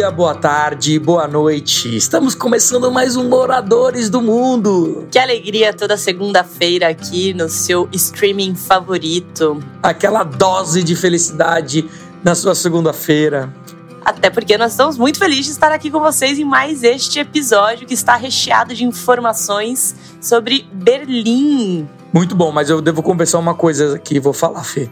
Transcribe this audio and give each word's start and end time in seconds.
dia, 0.00 0.10
boa 0.10 0.34
tarde, 0.34 0.98
boa 0.98 1.28
noite. 1.28 1.94
Estamos 1.94 2.34
começando 2.34 2.90
mais 2.90 3.16
um 3.16 3.28
Moradores 3.28 4.08
do 4.08 4.22
Mundo. 4.22 5.06
Que 5.10 5.18
alegria 5.18 5.74
toda 5.74 5.94
segunda-feira 5.94 6.88
aqui 6.88 7.34
no 7.34 7.50
seu 7.50 7.86
streaming 7.92 8.54
favorito. 8.54 9.62
Aquela 9.82 10.24
dose 10.24 10.82
de 10.82 10.96
felicidade 10.96 11.86
na 12.24 12.34
sua 12.34 12.54
segunda-feira. 12.54 13.54
Até 14.02 14.30
porque 14.30 14.56
nós 14.56 14.70
estamos 14.70 14.96
muito 14.96 15.18
felizes 15.18 15.44
de 15.44 15.52
estar 15.52 15.70
aqui 15.70 15.90
com 15.90 16.00
vocês 16.00 16.38
em 16.38 16.46
mais 16.46 16.82
este 16.82 17.18
episódio 17.18 17.86
que 17.86 17.92
está 17.92 18.16
recheado 18.16 18.74
de 18.74 18.86
informações 18.86 19.94
sobre 20.18 20.66
Berlim. 20.72 21.86
Muito 22.10 22.34
bom, 22.34 22.50
mas 22.50 22.70
eu 22.70 22.80
devo 22.80 23.02
conversar 23.02 23.38
uma 23.38 23.54
coisa 23.54 23.96
aqui, 23.96 24.18
vou 24.18 24.32
falar, 24.32 24.64
Fê. 24.64 24.88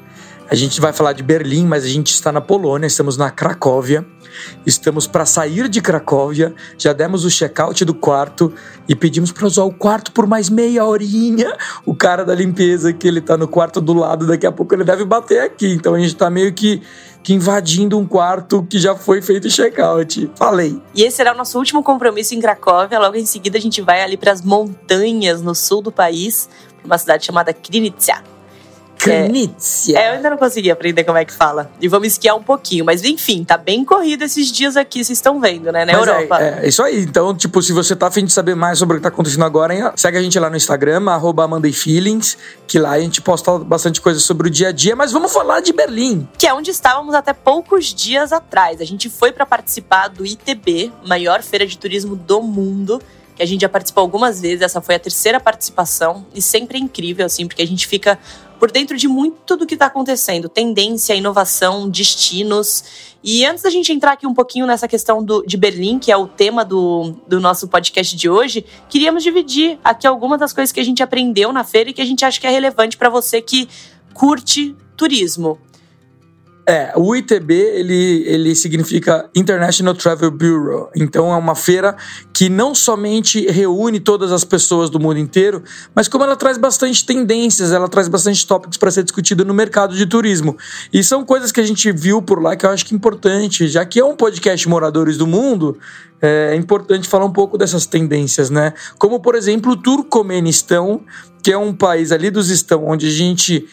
A 0.50 0.54
gente 0.54 0.82
vai 0.82 0.92
falar 0.92 1.14
de 1.14 1.22
Berlim, 1.22 1.64
mas 1.66 1.84
a 1.84 1.88
gente 1.88 2.08
está 2.08 2.30
na 2.30 2.42
Polônia, 2.42 2.86
estamos 2.86 3.16
na 3.16 3.30
Cracóvia. 3.30 4.06
Estamos 4.64 5.06
para 5.06 5.24
sair 5.24 5.68
de 5.68 5.80
Cracóvia, 5.80 6.54
já 6.76 6.92
demos 6.92 7.24
o 7.24 7.30
check-out 7.30 7.84
do 7.84 7.94
quarto 7.94 8.52
e 8.88 8.94
pedimos 8.94 9.32
para 9.32 9.46
usar 9.46 9.64
o 9.64 9.72
quarto 9.72 10.12
por 10.12 10.26
mais 10.26 10.48
meia 10.48 10.84
horinha. 10.84 11.56
O 11.84 11.94
cara 11.94 12.24
da 12.24 12.34
limpeza, 12.34 12.92
que 12.92 13.06
ele 13.06 13.20
tá 13.20 13.36
no 13.36 13.48
quarto 13.48 13.80
do 13.80 13.92
lado, 13.92 14.26
daqui 14.26 14.46
a 14.46 14.52
pouco 14.52 14.74
ele 14.74 14.84
deve 14.84 15.04
bater 15.04 15.42
aqui. 15.42 15.72
Então 15.72 15.94
a 15.94 15.98
gente 15.98 16.16
tá 16.16 16.30
meio 16.30 16.52
que, 16.52 16.82
que 17.22 17.34
invadindo 17.34 17.98
um 17.98 18.06
quarto 18.06 18.66
que 18.68 18.78
já 18.78 18.94
foi 18.94 19.20
feito 19.22 19.48
check-out. 19.48 20.30
Falei. 20.36 20.80
E 20.94 21.02
esse 21.02 21.16
será 21.16 21.34
o 21.34 21.36
nosso 21.36 21.58
último 21.58 21.82
compromisso 21.82 22.34
em 22.34 22.40
Cracóvia. 22.40 22.98
Logo 22.98 23.16
em 23.16 23.26
seguida 23.26 23.58
a 23.58 23.60
gente 23.60 23.80
vai 23.80 24.02
ali 24.02 24.16
para 24.16 24.32
as 24.32 24.42
montanhas 24.42 25.42
no 25.42 25.54
sul 25.54 25.82
do 25.82 25.92
país, 25.92 26.48
uma 26.84 26.98
cidade 26.98 27.26
chamada 27.26 27.52
Krynica. 27.52 28.37
Knizia. 28.98 29.98
É, 29.98 30.08
eu 30.08 30.12
ainda 30.14 30.30
não 30.30 30.36
consegui 30.36 30.70
aprender 30.70 31.04
como 31.04 31.18
é 31.18 31.24
que 31.24 31.32
fala. 31.32 31.70
E 31.80 31.88
vamos 31.88 32.08
esquiar 32.08 32.36
um 32.36 32.42
pouquinho. 32.42 32.84
Mas 32.84 33.04
enfim, 33.04 33.44
tá 33.44 33.56
bem 33.56 33.84
corrido 33.84 34.22
esses 34.24 34.50
dias 34.50 34.76
aqui, 34.76 35.04
vocês 35.04 35.18
estão 35.18 35.40
vendo, 35.40 35.70
né? 35.72 35.84
Na 35.84 35.92
Mas 35.92 36.06
Europa. 36.06 36.42
É, 36.42 36.64
é 36.64 36.68
isso 36.68 36.82
aí. 36.82 37.00
Então, 37.00 37.34
tipo, 37.34 37.62
se 37.62 37.72
você 37.72 37.94
tá 37.94 38.08
afim 38.08 38.24
de 38.24 38.32
saber 38.32 38.54
mais 38.54 38.78
sobre 38.78 38.96
o 38.96 38.98
que 38.98 39.02
tá 39.02 39.08
acontecendo 39.08 39.44
agora, 39.44 39.74
hein, 39.74 39.90
segue 39.96 40.18
a 40.18 40.22
gente 40.22 40.38
lá 40.38 40.50
no 40.50 40.56
Instagram, 40.56 41.08
arroba 41.10 41.48
Feelings, 41.72 42.36
que 42.66 42.78
lá 42.78 42.92
a 42.92 43.00
gente 43.00 43.20
posta 43.20 43.58
bastante 43.58 44.00
coisa 44.00 44.20
sobre 44.20 44.48
o 44.48 44.50
dia 44.50 44.68
a 44.68 44.72
dia. 44.72 44.94
Mas 44.96 45.12
vamos 45.12 45.32
falar 45.32 45.60
de 45.60 45.72
Berlim. 45.72 46.28
Que 46.36 46.46
é 46.46 46.52
onde 46.52 46.70
estávamos 46.70 47.14
até 47.14 47.32
poucos 47.32 47.94
dias 47.94 48.32
atrás. 48.32 48.80
A 48.80 48.84
gente 48.84 49.08
foi 49.08 49.32
para 49.32 49.46
participar 49.46 50.08
do 50.08 50.26
ITB, 50.26 50.92
maior 51.06 51.42
feira 51.42 51.66
de 51.66 51.78
turismo 51.78 52.16
do 52.16 52.42
mundo 52.42 53.00
que 53.38 53.42
a 53.44 53.46
gente 53.46 53.60
já 53.60 53.68
participou 53.68 54.02
algumas 54.02 54.40
vezes, 54.40 54.62
essa 54.62 54.80
foi 54.80 54.96
a 54.96 54.98
terceira 54.98 55.38
participação, 55.38 56.26
e 56.34 56.42
sempre 56.42 56.76
é 56.76 56.80
incrível, 56.80 57.24
assim, 57.24 57.46
porque 57.46 57.62
a 57.62 57.66
gente 57.66 57.86
fica 57.86 58.18
por 58.58 58.70
dentro 58.70 58.96
de 58.96 59.06
muito 59.06 59.56
do 59.56 59.66
que 59.66 59.74
está 59.74 59.86
acontecendo, 59.86 60.48
tendência, 60.48 61.14
inovação, 61.14 61.88
destinos. 61.88 62.84
E 63.22 63.44
antes 63.44 63.62
da 63.62 63.70
gente 63.70 63.92
entrar 63.92 64.12
aqui 64.12 64.26
um 64.26 64.34
pouquinho 64.34 64.66
nessa 64.66 64.88
questão 64.88 65.22
do, 65.22 65.42
de 65.42 65.56
Berlim, 65.56 65.98
que 65.98 66.10
é 66.10 66.16
o 66.16 66.26
tema 66.26 66.64
do, 66.64 67.14
do 67.26 67.40
nosso 67.40 67.68
podcast 67.68 68.16
de 68.16 68.28
hoje, 68.28 68.64
queríamos 68.88 69.22
dividir 69.22 69.78
aqui 69.82 70.06
algumas 70.06 70.40
das 70.40 70.52
coisas 70.52 70.72
que 70.72 70.80
a 70.80 70.84
gente 70.84 71.02
aprendeu 71.02 71.52
na 71.52 71.64
feira 71.64 71.90
e 71.90 71.92
que 71.92 72.02
a 72.02 72.06
gente 72.06 72.24
acha 72.24 72.40
que 72.40 72.46
é 72.46 72.50
relevante 72.50 72.96
para 72.96 73.08
você 73.08 73.40
que 73.40 73.68
curte 74.12 74.74
turismo. 74.96 75.58
É, 76.70 76.92
o 76.96 77.16
ITB, 77.16 77.54
ele, 77.54 78.24
ele 78.26 78.54
significa 78.54 79.26
International 79.34 79.94
Travel 79.94 80.30
Bureau. 80.30 80.90
Então 80.94 81.32
é 81.32 81.36
uma 81.36 81.54
feira 81.54 81.96
que 82.30 82.50
não 82.50 82.74
somente 82.74 83.50
reúne 83.50 83.98
todas 83.98 84.30
as 84.30 84.44
pessoas 84.44 84.90
do 84.90 85.00
mundo 85.00 85.18
inteiro, 85.18 85.62
mas 85.94 86.08
como 86.08 86.24
ela 86.24 86.36
traz 86.36 86.58
bastante 86.58 87.06
tendências, 87.06 87.72
ela 87.72 87.88
traz 87.88 88.06
bastante 88.06 88.46
tópicos 88.46 88.76
para 88.76 88.90
ser 88.90 89.02
discutido 89.02 89.46
no 89.46 89.54
mercado 89.54 89.96
de 89.96 90.04
turismo. 90.04 90.58
E 90.92 91.02
são 91.02 91.24
coisas 91.24 91.50
que 91.50 91.58
a 91.58 91.64
gente 91.64 91.90
viu 91.90 92.20
por 92.20 92.42
lá 92.42 92.54
que 92.54 92.66
eu 92.66 92.70
acho 92.70 92.84
que 92.84 92.92
é 92.92 92.96
importante, 92.98 93.66
já 93.66 93.86
que 93.86 93.98
é 93.98 94.04
um 94.04 94.14
podcast 94.14 94.68
Moradores 94.68 95.16
do 95.16 95.26
Mundo, 95.26 95.78
é 96.20 96.54
importante 96.54 97.08
falar 97.08 97.24
um 97.24 97.32
pouco 97.32 97.56
dessas 97.56 97.86
tendências, 97.86 98.50
né? 98.50 98.74
Como, 98.98 99.20
por 99.20 99.34
exemplo, 99.34 99.72
o 99.72 99.76
Turcomenistão, 99.76 101.00
que 101.42 101.50
é 101.50 101.56
um 101.56 101.72
país 101.72 102.12
ali 102.12 102.30
dos 102.30 102.50
estão 102.50 102.86
onde 102.86 103.06
a 103.06 103.10
gente 103.10 103.66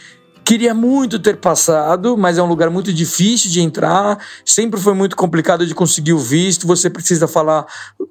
Queria 0.45 0.75
muito 0.75 1.17
ter 1.17 1.37
passado, 1.37 2.15
mas 2.15 2.37
é 2.37 2.43
um 2.43 2.45
lugar 2.45 2.69
muito 2.69 2.93
difícil 2.93 3.49
de 3.49 3.61
entrar. 3.61 4.23
Sempre 4.45 4.79
foi 4.79 4.93
muito 4.93 5.15
complicado 5.15 5.65
de 5.65 5.73
conseguir 5.73 6.13
o 6.13 6.19
visto. 6.19 6.67
Você 6.67 6.87
precisa 6.87 7.27
falar 7.27 7.65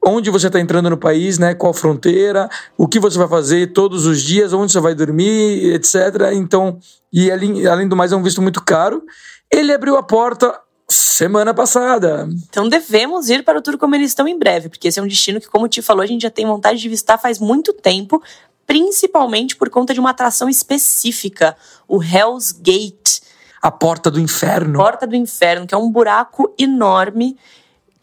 onde 0.04 0.30
você 0.30 0.48
está 0.48 0.58
entrando 0.58 0.90
no 0.90 0.96
país, 0.96 1.38
né? 1.38 1.54
Qual 1.54 1.72
fronteira, 1.72 2.48
o 2.76 2.88
que 2.88 2.98
você 2.98 3.16
vai 3.16 3.28
fazer 3.28 3.72
todos 3.72 4.04
os 4.04 4.20
dias, 4.20 4.52
onde 4.52 4.72
você 4.72 4.80
vai 4.80 4.96
dormir, 4.96 5.74
etc. 5.74 6.32
Então, 6.32 6.80
e 7.12 7.30
além, 7.30 7.64
além 7.68 7.86
do 7.86 7.94
mais, 7.94 8.10
é 8.10 8.16
um 8.16 8.22
visto 8.22 8.42
muito 8.42 8.60
caro. 8.60 9.04
Ele 9.48 9.72
abriu 9.72 9.96
a 9.96 10.02
porta 10.02 10.58
semana 10.88 11.54
passada. 11.54 12.28
Então 12.48 12.68
devemos 12.68 13.30
ir 13.30 13.44
para 13.44 13.58
o 13.58 13.62
Turcomenistão 13.62 14.26
em 14.26 14.36
breve, 14.36 14.68
porque 14.68 14.88
esse 14.88 14.98
é 14.98 15.02
um 15.02 15.06
destino 15.06 15.40
que, 15.40 15.48
como 15.48 15.68
te 15.68 15.80
falou, 15.80 16.02
a 16.02 16.06
gente 16.06 16.22
já 16.22 16.30
tem 16.30 16.44
vontade 16.44 16.80
de 16.80 16.88
visitar 16.88 17.16
faz 17.16 17.38
muito 17.38 17.72
tempo, 17.72 18.20
principalmente 18.66 19.56
por 19.56 19.70
conta 19.70 19.94
de 19.94 20.00
uma 20.00 20.10
atração 20.10 20.48
específica, 20.48 21.56
o 21.86 22.02
Hell's 22.02 22.52
Gate. 22.52 23.20
A 23.60 23.70
Porta 23.70 24.10
do 24.10 24.20
Inferno. 24.20 24.78
Porta 24.78 25.06
do 25.06 25.16
Inferno, 25.16 25.66
que 25.66 25.74
é 25.74 25.78
um 25.78 25.90
buraco 25.90 26.54
enorme 26.58 27.36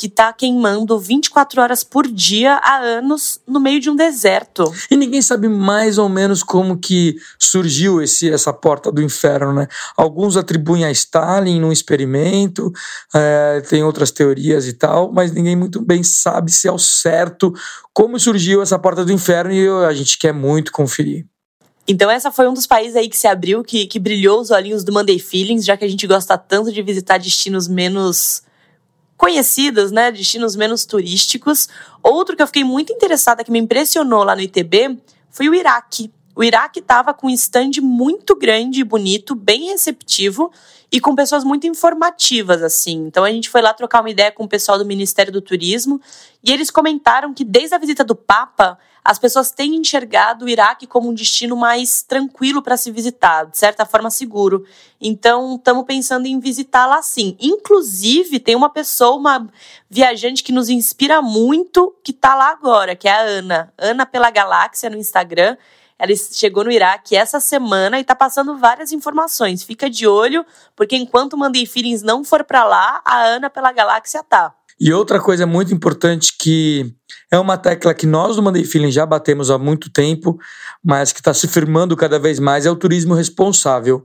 que 0.01 0.07
está 0.07 0.33
queimando 0.33 0.97
24 0.97 1.61
horas 1.61 1.83
por 1.83 2.07
dia 2.07 2.55
há 2.55 2.77
anos 2.79 3.39
no 3.45 3.59
meio 3.59 3.79
de 3.79 3.87
um 3.87 3.95
deserto. 3.95 4.73
E 4.89 4.97
ninguém 4.97 5.21
sabe 5.21 5.47
mais 5.47 5.99
ou 5.99 6.09
menos 6.09 6.41
como 6.41 6.75
que 6.75 7.17
surgiu 7.37 8.01
esse, 8.01 8.27
essa 8.27 8.51
porta 8.51 8.91
do 8.91 8.99
inferno, 8.99 9.53
né? 9.53 9.67
Alguns 9.95 10.37
atribuem 10.37 10.85
a 10.85 10.91
Stalin 10.91 11.59
num 11.59 11.71
experimento, 11.71 12.71
é, 13.13 13.61
tem 13.69 13.83
outras 13.83 14.09
teorias 14.09 14.67
e 14.67 14.73
tal, 14.73 15.11
mas 15.13 15.31
ninguém 15.31 15.55
muito 15.55 15.79
bem 15.79 16.01
sabe 16.01 16.51
se 16.51 16.67
é 16.67 16.71
o 16.71 16.79
certo 16.79 17.53
como 17.93 18.19
surgiu 18.19 18.63
essa 18.63 18.79
porta 18.79 19.05
do 19.05 19.11
inferno 19.11 19.53
e 19.53 19.67
a 19.85 19.93
gente 19.93 20.17
quer 20.17 20.33
muito 20.33 20.71
conferir. 20.71 21.27
Então 21.87 22.09
essa 22.09 22.31
foi 22.31 22.47
um 22.47 22.55
dos 22.55 22.65
países 22.65 22.95
aí 22.95 23.07
que 23.07 23.17
se 23.17 23.27
abriu, 23.27 23.63
que, 23.63 23.85
que 23.85 23.99
brilhou 23.99 24.41
os 24.41 24.49
olhinhos 24.49 24.83
do 24.83 24.91
Monday 24.91 25.19
Feelings, 25.19 25.63
já 25.63 25.77
que 25.77 25.85
a 25.85 25.87
gente 25.87 26.07
gosta 26.07 26.39
tanto 26.39 26.71
de 26.71 26.81
visitar 26.81 27.19
destinos 27.19 27.67
menos 27.67 28.41
conhecidos, 29.21 29.91
né, 29.91 30.11
destinos 30.11 30.55
menos 30.55 30.83
turísticos. 30.83 31.69
Outro 32.01 32.35
que 32.35 32.41
eu 32.41 32.47
fiquei 32.47 32.63
muito 32.63 32.91
interessada, 32.91 33.43
que 33.43 33.51
me 33.51 33.59
impressionou 33.59 34.23
lá 34.23 34.35
no 34.35 34.41
ITB, 34.41 34.97
foi 35.29 35.47
o 35.47 35.53
Iraque. 35.53 36.11
O 36.35 36.43
Iraque 36.43 36.79
estava 36.79 37.13
com 37.13 37.27
um 37.27 37.29
stand 37.29 37.73
muito 37.83 38.35
grande 38.35 38.81
e 38.81 38.83
bonito, 38.83 39.35
bem 39.35 39.65
receptivo 39.65 40.51
e 40.91 40.99
com 40.99 41.13
pessoas 41.13 41.43
muito 41.43 41.67
informativas, 41.67 42.63
assim. 42.63 42.95
Então 43.05 43.23
a 43.23 43.29
gente 43.29 43.47
foi 43.47 43.61
lá 43.61 43.75
trocar 43.75 44.01
uma 44.01 44.09
ideia 44.09 44.31
com 44.31 44.45
o 44.45 44.49
pessoal 44.49 44.79
do 44.79 44.85
Ministério 44.87 45.31
do 45.31 45.39
Turismo 45.39 46.01
e 46.43 46.51
eles 46.51 46.71
comentaram 46.71 47.31
que 47.31 47.43
desde 47.43 47.75
a 47.75 47.77
visita 47.77 48.03
do 48.03 48.15
Papa, 48.15 48.79
as 49.03 49.17
pessoas 49.17 49.51
têm 49.51 49.75
enxergado 49.75 50.45
o 50.45 50.49
Iraque 50.49 50.85
como 50.85 51.09
um 51.09 51.13
destino 51.13 51.55
mais 51.55 52.03
tranquilo 52.03 52.61
para 52.61 52.77
se 52.77 52.91
visitar, 52.91 53.45
de 53.45 53.57
certa 53.57 53.85
forma 53.85 54.11
seguro. 54.11 54.63
Então, 54.99 55.55
estamos 55.55 55.85
pensando 55.85 56.27
em 56.27 56.39
visitar 56.39 56.85
lá 56.85 57.01
sim. 57.01 57.35
Inclusive, 57.39 58.39
tem 58.39 58.55
uma 58.55 58.69
pessoa, 58.69 59.15
uma 59.15 59.49
viajante 59.89 60.43
que 60.43 60.51
nos 60.51 60.69
inspira 60.69 61.21
muito, 61.21 61.95
que 62.03 62.11
está 62.11 62.35
lá 62.35 62.51
agora, 62.51 62.95
que 62.95 63.07
é 63.07 63.11
a 63.11 63.21
Ana. 63.21 63.73
Ana 63.77 64.05
pela 64.05 64.29
Galáxia 64.29 64.89
no 64.89 64.97
Instagram. 64.97 65.57
Ela 65.97 66.13
chegou 66.15 66.63
no 66.63 66.71
Iraque 66.71 67.15
essa 67.15 67.39
semana 67.39 67.97
e 67.97 68.01
está 68.01 68.15
passando 68.15 68.57
várias 68.57 68.91
informações. 68.91 69.63
Fica 69.63 69.89
de 69.89 70.07
olho, 70.07 70.45
porque 70.75 70.95
enquanto 70.95 71.33
o 71.33 71.37
Mandei 71.37 71.65
Feelings 71.65 72.01
não 72.01 72.23
for 72.23 72.43
para 72.43 72.63
lá, 72.63 73.01
a 73.05 73.21
Ana 73.21 73.49
pela 73.49 73.71
Galáxia 73.71 74.23
tá. 74.23 74.53
E 74.79 74.91
outra 74.91 75.21
coisa 75.21 75.45
muito 75.45 75.71
importante 75.71 76.35
que 76.39 76.91
é 77.31 77.39
uma 77.39 77.57
tecla 77.57 77.93
que 77.93 78.05
nós 78.05 78.35
do 78.35 78.43
Monday 78.43 78.65
Feeling 78.65 78.91
já 78.91 79.05
batemos 79.05 79.49
há 79.49 79.57
muito 79.57 79.89
tempo, 79.89 80.37
mas 80.83 81.13
que 81.13 81.19
está 81.21 81.33
se 81.33 81.47
firmando 81.47 81.95
cada 81.95 82.19
vez 82.19 82.39
mais, 82.39 82.65
é 82.65 82.71
o 82.71 82.75
turismo 82.75 83.13
responsável. 83.13 84.03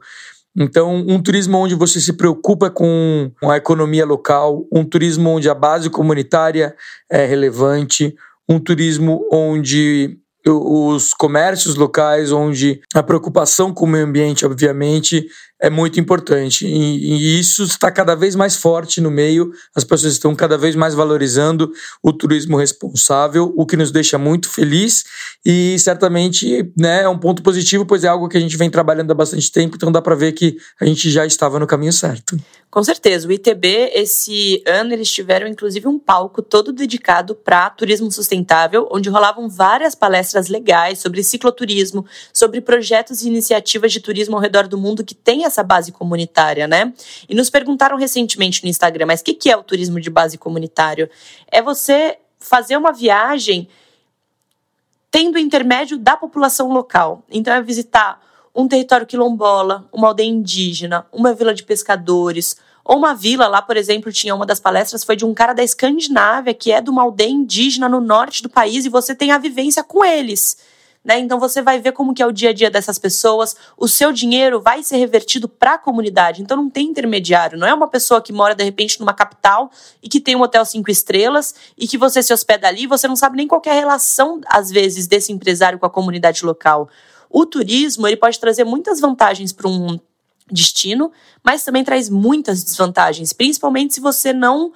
Então, 0.56 1.05
um 1.06 1.21
turismo 1.21 1.59
onde 1.59 1.75
você 1.75 2.00
se 2.00 2.15
preocupa 2.15 2.71
com 2.71 3.31
a 3.43 3.56
economia 3.56 4.06
local, 4.06 4.65
um 4.73 4.85
turismo 4.85 5.29
onde 5.31 5.50
a 5.50 5.55
base 5.55 5.91
comunitária 5.91 6.75
é 7.11 7.27
relevante, 7.27 8.15
um 8.49 8.59
turismo 8.59 9.29
onde 9.31 10.19
os 10.49 11.12
comércios 11.12 11.75
locais, 11.75 12.31
onde 12.31 12.81
a 12.95 13.03
preocupação 13.03 13.75
com 13.75 13.85
o 13.85 13.89
meio 13.89 14.06
ambiente, 14.06 14.47
obviamente, 14.47 15.27
é 15.61 15.70
muito 15.70 15.99
importante. 15.99 16.67
E, 16.67 16.69
e, 16.69 17.41
isso 17.41 17.64
está 17.64 17.91
cada 17.91 18.14
vez 18.14 18.35
mais 18.35 18.56
forte 18.56 19.00
no 19.00 19.11
meio, 19.11 19.53
as 19.75 19.85
pessoas 19.85 20.12
estão 20.12 20.35
cada 20.35 20.58
vez 20.58 20.76
mais 20.76 20.94
valorizando 20.94 21.73
o 22.03 22.12
turismo 22.12 22.56
responsável, 22.56 23.53
o 23.56 23.64
que 23.64 23.76
nos 23.76 23.91
deixa 23.91 24.19
muito 24.19 24.49
feliz 24.49 25.05
e 25.44 25.79
certamente 25.79 26.70
né, 26.76 27.03
é 27.03 27.08
um 27.08 27.19
ponto 27.19 27.43
positivo, 27.43 27.87
pois 27.87 28.05
é 28.05 28.08
algo 28.08 28.29
que 28.29 28.37
a 28.37 28.41
gente 28.41 28.56
vem 28.56 28.70
trabalhando 28.70 29.11
há 29.11 29.14
bastante 29.14 29.50
tempo, 29.50 29.76
então 29.76 29.91
dá 29.91 30.03
para 30.03 30.14
ver 30.14 30.32
que 30.32 30.56
a 30.81 30.85
gente 30.85 31.11
já 31.11 31.25
estava 31.25 31.59
no 31.59 31.67
caminho 31.67 31.93
certo. 31.93 32.37
Com 32.70 32.85
certeza. 32.85 33.26
O 33.26 33.32
ITB, 33.32 33.93
esse 33.94 34.62
ano, 34.67 34.93
eles 34.93 35.11
tiveram 35.11 35.47
inclusive 35.47 35.88
um 35.88 35.99
palco 35.99 36.43
todo 36.43 36.73
dedicado 36.73 37.35
para 37.35 37.70
turismo 37.70 38.12
sustentável, 38.12 38.87
onde 38.91 39.09
rolavam 39.09 39.49
várias 39.49 39.94
palestras 39.94 40.49
legais 40.49 40.99
sobre 40.99 41.23
cicloturismo, 41.23 42.05
sobre 42.35 42.61
projetos 42.61 43.23
e 43.23 43.29
iniciativas 43.29 43.93
de 43.93 44.00
turismo 44.00 44.37
ao 44.37 44.43
redor 44.43 44.69
do 44.69 44.76
mundo 44.76 45.05
que 45.05 45.14
têm 45.14 45.46
essa 45.47 45.63
base 45.63 45.93
comunitária, 45.93 46.67
né? 46.67 46.93
E 47.29 47.35
nos 47.35 47.51
perguntaram 47.51 47.97
recentemente 47.97 48.63
no 48.63 48.69
Instagram, 48.69 49.07
mas 49.07 49.21
o 49.21 49.25
que, 49.25 49.35
que 49.35 49.51
é 49.51 49.57
o 49.57 49.63
turismo 49.63 50.01
de 50.01 50.11
base 50.11 50.37
comunitário? 50.37 51.09
É 51.51 51.63
você 51.63 52.19
fazer 52.39 52.77
uma 52.77 52.93
viagem 52.93 53.69
tendo 55.11 55.39
intermédio 55.39 55.97
da 55.97 56.17
população 56.17 56.71
local. 56.73 57.23
Então 57.31 57.55
é 57.55 57.63
visitar 57.63 58.21
um 58.55 58.69
território 58.69 59.07
quilombola, 59.07 59.89
uma 59.93 60.09
aldeia 60.09 60.29
indígena, 60.29 61.07
uma 61.13 61.35
vila 61.35 61.55
de 61.55 61.63
pescadores, 61.63 62.57
ou 62.85 62.97
uma 62.99 63.15
vila, 63.15 63.49
lá, 63.49 63.61
por 63.61 63.77
exemplo, 63.77 64.13
tinha 64.13 64.35
uma 64.35 64.47
das 64.47 64.61
palestras, 64.61 65.03
foi 65.03 65.17
de 65.17 65.25
um 65.25 65.35
cara 65.35 65.53
da 65.53 65.65
Escandinávia, 65.65 66.55
que 66.55 66.71
é 66.71 66.81
de 66.81 66.89
uma 66.89 67.03
aldeia 67.03 67.29
indígena 67.29 67.89
no 67.89 68.01
norte 68.01 68.43
do 68.43 68.49
país, 68.49 68.85
e 68.85 68.89
você 68.89 69.15
tem 69.15 69.33
a 69.33 69.39
vivência 69.39 69.83
com 69.83 70.05
eles. 70.05 70.57
Né? 71.06 71.20
Então 71.20 71.38
você 71.38 71.62
vai 71.62 71.81
ver 71.81 71.93
como 71.93 72.12
que 72.12 72.20
é 72.20 72.26
o 72.26 72.32
dia 72.32 72.50
a 72.50 72.53
dia 72.53 72.69
dessas 72.69 72.99
pessoas, 72.99 73.55
o 73.76 73.87
seu 73.87 74.12
dinheiro 74.12 74.61
vai 74.61 74.82
ser 74.82 74.97
revertido 74.97 75.49
para 75.49 75.75
a 75.75 75.79
comunidade. 75.79 76.43
Então 76.43 76.56
não 76.56 76.69
tem 76.69 76.88
intermediário, 76.88 77.56
não 77.56 77.64
é 77.64 77.73
uma 77.73 77.87
pessoa 77.87 78.20
que 78.20 78.32
mora 78.32 78.56
de 78.56 78.64
repente 78.64 78.99
numa 78.99 79.14
capital 79.14 79.70
e 80.03 80.08
que 80.08 80.19
tem 80.19 80.35
um 80.35 80.43
hotel 80.43 80.64
cinco 80.64 80.91
estrelas 80.91 81.55
e 81.79 81.87
que 81.87 81.97
você 81.97 82.25
se 82.25 82.32
hospeda 82.32 82.67
ali, 82.67 82.88
você 82.88 83.06
não 83.06 83.14
sabe 83.14 83.37
nem 83.37 83.47
qual 83.47 83.62
é 83.67 83.70
a 83.70 83.75
relação 83.75 84.41
às 84.49 84.69
vezes 84.69 85.06
desse 85.06 85.31
empresário 85.31 85.79
com 85.79 85.87
a 85.87 85.91
comunidade 85.91 86.44
local. 86.44 86.88
O 87.31 87.47
turismo 87.47 88.09
ele 88.09 88.17
pode 88.17 88.41
trazer 88.41 88.64
muitas 88.64 88.99
vantagens 88.99 89.52
para 89.52 89.69
um 89.69 90.00
destino, 90.50 91.12
mas 91.41 91.62
também 91.62 91.85
traz 91.85 92.09
muitas 92.11 92.64
desvantagens, 92.64 93.32
principalmente 93.32 93.94
se 93.94 94.00
você 94.00 94.32
não 94.32 94.73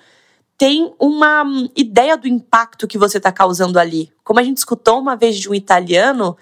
tem 0.61 0.95
uma 0.99 1.43
hum, 1.43 1.71
ideia 1.75 2.19
do 2.19 2.29
impacto 2.29 2.87
que 2.87 2.99
você 2.99 3.17
está 3.17 3.33
causando 3.33 3.79
ali. 3.79 4.13
Como 4.23 4.39
a 4.39 4.43
gente 4.43 4.59
escutou 4.59 5.01
uma 5.01 5.17
vez 5.17 5.39
de 5.39 5.49
um 5.49 5.55
italiano 5.55 6.37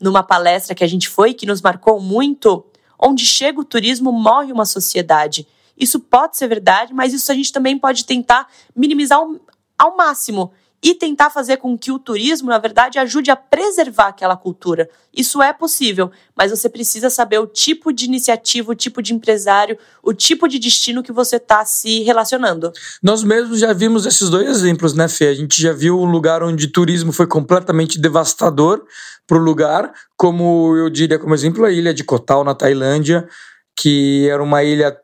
numa 0.00 0.22
palestra 0.22 0.76
que 0.76 0.84
a 0.84 0.86
gente 0.86 1.08
foi, 1.08 1.34
que 1.34 1.44
nos 1.44 1.60
marcou 1.60 1.98
muito, 1.98 2.64
onde 2.96 3.26
chega 3.26 3.60
o 3.60 3.64
turismo, 3.64 4.12
morre 4.12 4.52
uma 4.52 4.64
sociedade. 4.64 5.44
Isso 5.76 5.98
pode 5.98 6.36
ser 6.36 6.46
verdade, 6.46 6.94
mas 6.94 7.12
isso 7.12 7.32
a 7.32 7.34
gente 7.34 7.52
também 7.52 7.76
pode 7.76 8.04
tentar 8.04 8.46
minimizar 8.76 9.18
ao, 9.18 9.34
ao 9.76 9.96
máximo 9.96 10.52
e 10.84 10.94
tentar 10.94 11.30
fazer 11.30 11.56
com 11.56 11.78
que 11.78 11.90
o 11.90 11.98
turismo, 11.98 12.50
na 12.50 12.58
verdade, 12.58 12.98
ajude 12.98 13.30
a 13.30 13.36
preservar 13.36 14.08
aquela 14.08 14.36
cultura. 14.36 14.86
Isso 15.16 15.42
é 15.42 15.50
possível, 15.50 16.10
mas 16.36 16.50
você 16.50 16.68
precisa 16.68 17.08
saber 17.08 17.38
o 17.38 17.46
tipo 17.46 17.90
de 17.90 18.04
iniciativa, 18.04 18.70
o 18.70 18.74
tipo 18.74 19.00
de 19.00 19.14
empresário, 19.14 19.78
o 20.02 20.12
tipo 20.12 20.46
de 20.46 20.58
destino 20.58 21.02
que 21.02 21.10
você 21.10 21.36
está 21.36 21.64
se 21.64 22.02
relacionando. 22.02 22.70
Nós 23.02 23.24
mesmos 23.24 23.60
já 23.60 23.72
vimos 23.72 24.04
esses 24.04 24.28
dois 24.28 24.46
exemplos, 24.46 24.92
né, 24.92 25.08
Fê? 25.08 25.28
A 25.28 25.34
gente 25.34 25.60
já 25.60 25.72
viu 25.72 25.98
um 25.98 26.10
lugar 26.10 26.42
onde 26.42 26.68
turismo 26.68 27.12
foi 27.12 27.26
completamente 27.26 27.98
devastador 27.98 28.84
para 29.26 29.38
o 29.38 29.40
lugar, 29.40 29.90
como 30.18 30.76
eu 30.76 30.90
diria 30.90 31.18
como 31.18 31.32
exemplo 31.32 31.64
a 31.64 31.72
ilha 31.72 31.94
de 31.94 32.04
Kotal, 32.04 32.44
na 32.44 32.54
Tailândia, 32.54 33.26
que 33.74 34.28
era 34.28 34.42
uma 34.42 34.62
ilha 34.62 34.94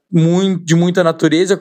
de 0.62 0.75
muita 0.75 1.03
natureza, 1.03 1.59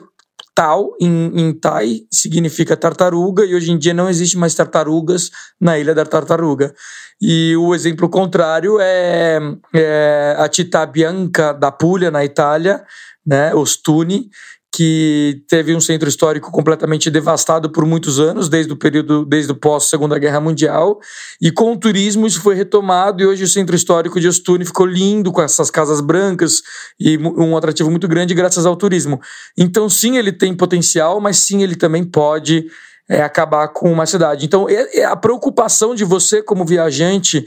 Tal 0.54 0.94
em, 1.00 1.32
em 1.34 1.52
Thai 1.52 2.00
significa 2.10 2.76
tartaruga 2.76 3.44
e 3.44 3.54
hoje 3.54 3.70
em 3.70 3.78
dia 3.78 3.94
não 3.94 4.08
existe 4.08 4.36
mais 4.36 4.54
tartarugas 4.54 5.30
na 5.60 5.78
Ilha 5.78 5.94
da 5.94 6.04
Tartaruga. 6.04 6.74
E 7.20 7.56
o 7.56 7.74
exemplo 7.74 8.08
contrário 8.08 8.78
é, 8.80 9.38
é 9.74 10.36
a 10.38 10.52
Città 10.52 10.84
Bianca 10.86 11.52
da 11.52 11.70
Puglia, 11.70 12.10
na 12.10 12.24
Itália, 12.24 12.84
né, 13.24 13.54
Ostuni, 13.54 14.30
que 14.72 15.42
teve 15.48 15.74
um 15.74 15.80
centro 15.80 16.08
histórico 16.08 16.50
completamente 16.52 17.10
devastado 17.10 17.70
por 17.70 17.84
muitos 17.84 18.20
anos, 18.20 18.48
desde 18.48 18.72
o 18.72 18.76
período, 18.76 19.24
desde 19.24 19.50
o 19.50 19.54
pós 19.54 19.84
Segunda 19.84 20.18
Guerra 20.18 20.40
Mundial, 20.40 21.00
e 21.40 21.50
com 21.50 21.72
o 21.72 21.76
turismo 21.76 22.26
isso 22.26 22.40
foi 22.40 22.54
retomado 22.54 23.22
e 23.22 23.26
hoje 23.26 23.42
o 23.42 23.48
centro 23.48 23.74
histórico 23.74 24.20
de 24.20 24.28
Ostuni 24.28 24.64
ficou 24.64 24.86
lindo 24.86 25.32
com 25.32 25.42
essas 25.42 25.70
casas 25.70 26.00
brancas 26.00 26.62
e 26.98 27.18
um 27.18 27.56
atrativo 27.56 27.90
muito 27.90 28.06
grande 28.06 28.32
graças 28.32 28.64
ao 28.64 28.76
turismo. 28.76 29.20
Então 29.58 29.88
sim, 29.88 30.16
ele 30.16 30.30
tem 30.32 30.54
potencial, 30.54 31.20
mas 31.20 31.38
sim 31.38 31.62
ele 31.62 31.74
também 31.74 32.04
pode 32.04 32.66
é, 33.10 33.22
acabar 33.22 33.66
com 33.68 33.92
uma 33.92 34.06
cidade. 34.06 34.46
Então, 34.46 34.68
é, 34.68 35.00
é 35.00 35.04
a 35.04 35.16
preocupação 35.16 35.96
de 35.96 36.04
você 36.04 36.40
como 36.40 36.64
viajante 36.64 37.44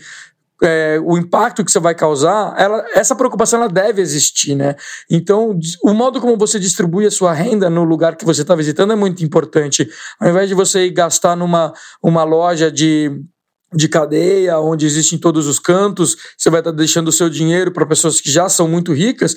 é, 0.61 0.99
o 1.03 1.17
impacto 1.17 1.63
que 1.63 1.71
você 1.71 1.79
vai 1.79 1.95
causar, 1.95 2.53
ela, 2.57 2.85
essa 2.93 3.15
preocupação 3.15 3.59
ela 3.59 3.69
deve 3.69 4.01
existir, 4.01 4.55
né? 4.55 4.75
Então, 5.09 5.57
o 5.83 5.93
modo 5.93 6.21
como 6.21 6.37
você 6.37 6.59
distribui 6.59 7.05
a 7.05 7.11
sua 7.11 7.33
renda 7.33 7.69
no 7.69 7.83
lugar 7.83 8.15
que 8.15 8.25
você 8.25 8.41
está 8.41 8.55
visitando 8.55 8.93
é 8.93 8.95
muito 8.95 9.23
importante. 9.23 9.89
Ao 10.19 10.29
invés 10.29 10.47
de 10.47 10.55
você 10.55 10.85
ir 10.85 10.91
gastar 10.91 11.35
numa 11.35 11.73
uma 12.01 12.23
loja 12.23 12.71
de 12.71 13.11
de 13.75 13.87
cadeia, 13.87 14.59
onde 14.59 14.85
existem 14.85 15.17
todos 15.17 15.47
os 15.47 15.57
cantos, 15.57 16.15
você 16.37 16.49
vai 16.49 16.61
estar 16.61 16.71
tá 16.71 16.77
deixando 16.77 17.07
o 17.07 17.11
seu 17.11 17.29
dinheiro 17.29 17.71
para 17.71 17.85
pessoas 17.85 18.21
que 18.21 18.31
já 18.31 18.47
são 18.47 18.67
muito 18.67 18.93
ricas. 18.93 19.35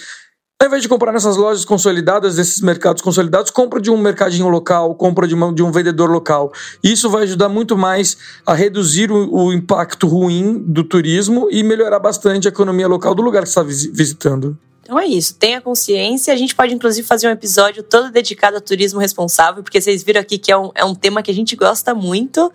Ao 0.59 0.69
invés 0.69 0.81
de 0.81 0.89
comprar 0.89 1.13
nessas 1.13 1.37
lojas 1.37 1.67
consolidadas, 1.67 2.37
desses 2.37 2.63
mercados 2.63 3.03
consolidados, 3.03 3.51
compra 3.51 3.79
de 3.79 3.91
um 3.91 3.99
mercadinho 3.99 4.49
local, 4.49 4.95
compra 4.95 5.29
de, 5.29 5.35
uma, 5.35 5.53
de 5.53 5.63
um 5.63 5.71
vendedor 5.71 6.09
local. 6.11 6.51
Isso 6.83 7.11
vai 7.11 7.25
ajudar 7.25 7.51
muito 7.51 7.77
mais 7.77 8.17
a 8.47 8.55
reduzir 8.55 9.13
o, 9.13 9.35
o, 9.35 9.53
impacto 9.53 10.07
ruim 10.07 10.65
do 10.67 10.83
turismo 10.83 11.49
e 11.51 11.63
melhorar 11.63 11.99
bastante 11.99 12.49
a 12.49 12.51
economia 12.51 12.89
local 12.89 13.15
do 13.15 13.21
lugar 13.21 13.43
que 13.43 13.51
você 13.51 13.61
está 13.61 13.93
visitando. 13.93 14.57
Então 14.83 14.99
é 14.99 15.05
isso, 15.05 15.35
tenha 15.35 15.61
consciência. 15.61 16.33
A 16.33 16.37
gente 16.39 16.55
pode, 16.55 16.73
inclusive, 16.73 17.07
fazer 17.07 17.29
um 17.29 17.33
episódio 17.33 17.83
todo 17.83 18.11
dedicado 18.11 18.57
a 18.57 18.61
turismo 18.61 18.99
responsável, 18.99 19.63
porque 19.63 19.79
vocês 19.79 20.03
viram 20.03 20.23
aqui 20.23 20.39
que 20.39 20.51
é 20.51 20.57
um, 20.57 20.71
é 20.75 20.85
um 20.87 20.95
tema 20.95 21.23
que 21.23 21.31
a 21.31 21.35
gente 21.35 21.55
gosta 21.55 21.95
muito. 21.95 22.51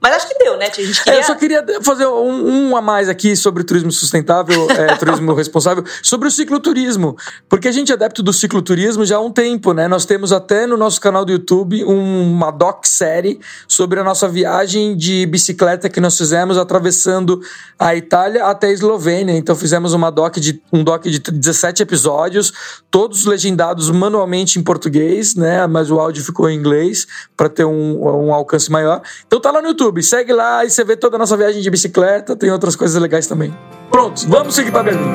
Mas 0.00 0.14
acho 0.14 0.28
que 0.28 0.38
deu, 0.38 0.56
né? 0.56 0.68
Queria... 0.68 0.92
É, 1.06 1.18
eu 1.18 1.24
só 1.24 1.34
queria 1.34 1.64
fazer 1.82 2.06
um, 2.06 2.68
um, 2.68 2.76
a 2.76 2.82
mais 2.82 3.08
aqui 3.08 3.34
sobre 3.34 3.64
turismo 3.64 3.90
sustentável, 3.90 4.70
é, 4.70 4.94
turismo 4.96 5.32
responsável, 5.32 5.84
sobre 6.02 6.28
o 6.28 6.30
cicloturismo. 6.30 7.16
Porque 7.48 7.68
a 7.68 7.72
gente 7.72 7.90
é 7.90 7.94
adepto 7.94 8.22
do 8.22 8.32
cicloturismo 8.32 9.04
já 9.04 9.16
há 9.16 9.20
um 9.20 9.30
tempo, 9.30 9.72
né? 9.72 9.88
Nós 9.88 10.04
temos 10.04 10.32
até 10.32 10.66
no 10.66 10.76
nosso 10.76 11.00
canal 11.00 11.24
do 11.24 11.32
YouTube 11.32 11.82
uma 11.84 12.50
doc-série 12.50 13.40
sobre 13.66 13.98
a 13.98 14.04
nossa 14.04 14.28
viagem 14.28 14.96
de 14.96 15.24
bicicleta 15.26 15.88
que 15.88 16.00
nós 16.00 16.16
fizemos 16.16 16.58
atravessando 16.58 17.40
a 17.78 17.96
Itália 17.96 18.44
até 18.44 18.68
a 18.68 18.72
Eslovênia. 18.72 19.36
Então 19.36 19.56
fizemos 19.56 19.94
uma 19.94 20.10
doc 20.10 20.36
de, 20.36 20.60
um 20.72 20.84
doc 20.84 21.04
de 21.04 21.18
17 21.18 21.82
episódios, 21.82 22.52
todos 22.90 23.24
legendados 23.24 23.90
manualmente 23.90 24.58
em 24.58 24.62
português, 24.62 25.34
né? 25.34 25.66
Mas 25.66 25.90
o 25.90 25.98
áudio 25.98 26.22
ficou 26.22 26.50
em 26.50 26.56
inglês 26.56 27.06
para 27.36 27.48
ter 27.48 27.64
um, 27.64 28.26
um 28.26 28.34
alcance 28.34 28.70
maior. 28.70 29.00
Então 29.26 29.40
tá 29.40 29.50
lá 29.50 29.62
no 29.62 29.68
YouTube 29.68 29.85
YouTube. 29.86 30.02
Segue 30.02 30.32
lá 30.32 30.64
e 30.64 30.70
você 30.70 30.84
vê 30.84 30.96
toda 30.96 31.16
a 31.16 31.18
nossa 31.18 31.36
viagem 31.36 31.62
de 31.62 31.70
bicicleta. 31.70 32.34
Tem 32.36 32.50
outras 32.50 32.74
coisas 32.74 33.00
legais 33.00 33.26
também. 33.26 33.56
Pronto, 33.90 34.28
vamos 34.28 34.54
seguir 34.54 34.72
para 34.72 34.82
Berlim. 34.82 35.12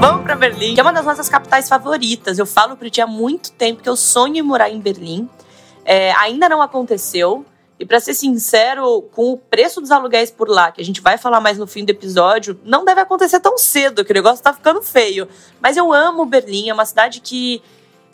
Vamos 0.00 0.22
para 0.22 0.34
Berlim, 0.34 0.74
que 0.74 0.80
é 0.80 0.82
uma 0.82 0.92
das 0.92 1.04
nossas 1.04 1.28
capitais 1.28 1.68
favoritas. 1.68 2.38
Eu 2.38 2.46
falo 2.46 2.76
para 2.76 2.88
ti 2.88 3.00
há 3.00 3.06
muito 3.06 3.52
tempo 3.52 3.82
que 3.82 3.88
eu 3.88 3.96
sonho 3.96 4.36
em 4.36 4.42
morar 4.42 4.70
em 4.70 4.80
Berlim. 4.80 5.28
É, 5.84 6.12
ainda 6.12 6.48
não 6.48 6.62
aconteceu. 6.62 7.44
E 7.78 7.86
para 7.86 7.98
ser 7.98 8.12
sincero, 8.12 9.02
com 9.12 9.32
o 9.32 9.38
preço 9.38 9.80
dos 9.80 9.90
aluguéis 9.90 10.30
por 10.30 10.50
lá, 10.50 10.70
que 10.70 10.82
a 10.82 10.84
gente 10.84 11.00
vai 11.00 11.16
falar 11.16 11.40
mais 11.40 11.56
no 11.56 11.66
fim 11.66 11.82
do 11.82 11.90
episódio, 11.90 12.60
não 12.62 12.84
deve 12.84 13.00
acontecer 13.00 13.40
tão 13.40 13.56
cedo, 13.56 14.04
que 14.04 14.12
o 14.12 14.14
negócio 14.14 14.44
tá 14.44 14.52
ficando 14.52 14.82
feio. 14.82 15.26
Mas 15.62 15.78
eu 15.78 15.90
amo 15.90 16.26
Berlim, 16.26 16.68
é 16.68 16.74
uma 16.74 16.84
cidade 16.84 17.22
que 17.22 17.62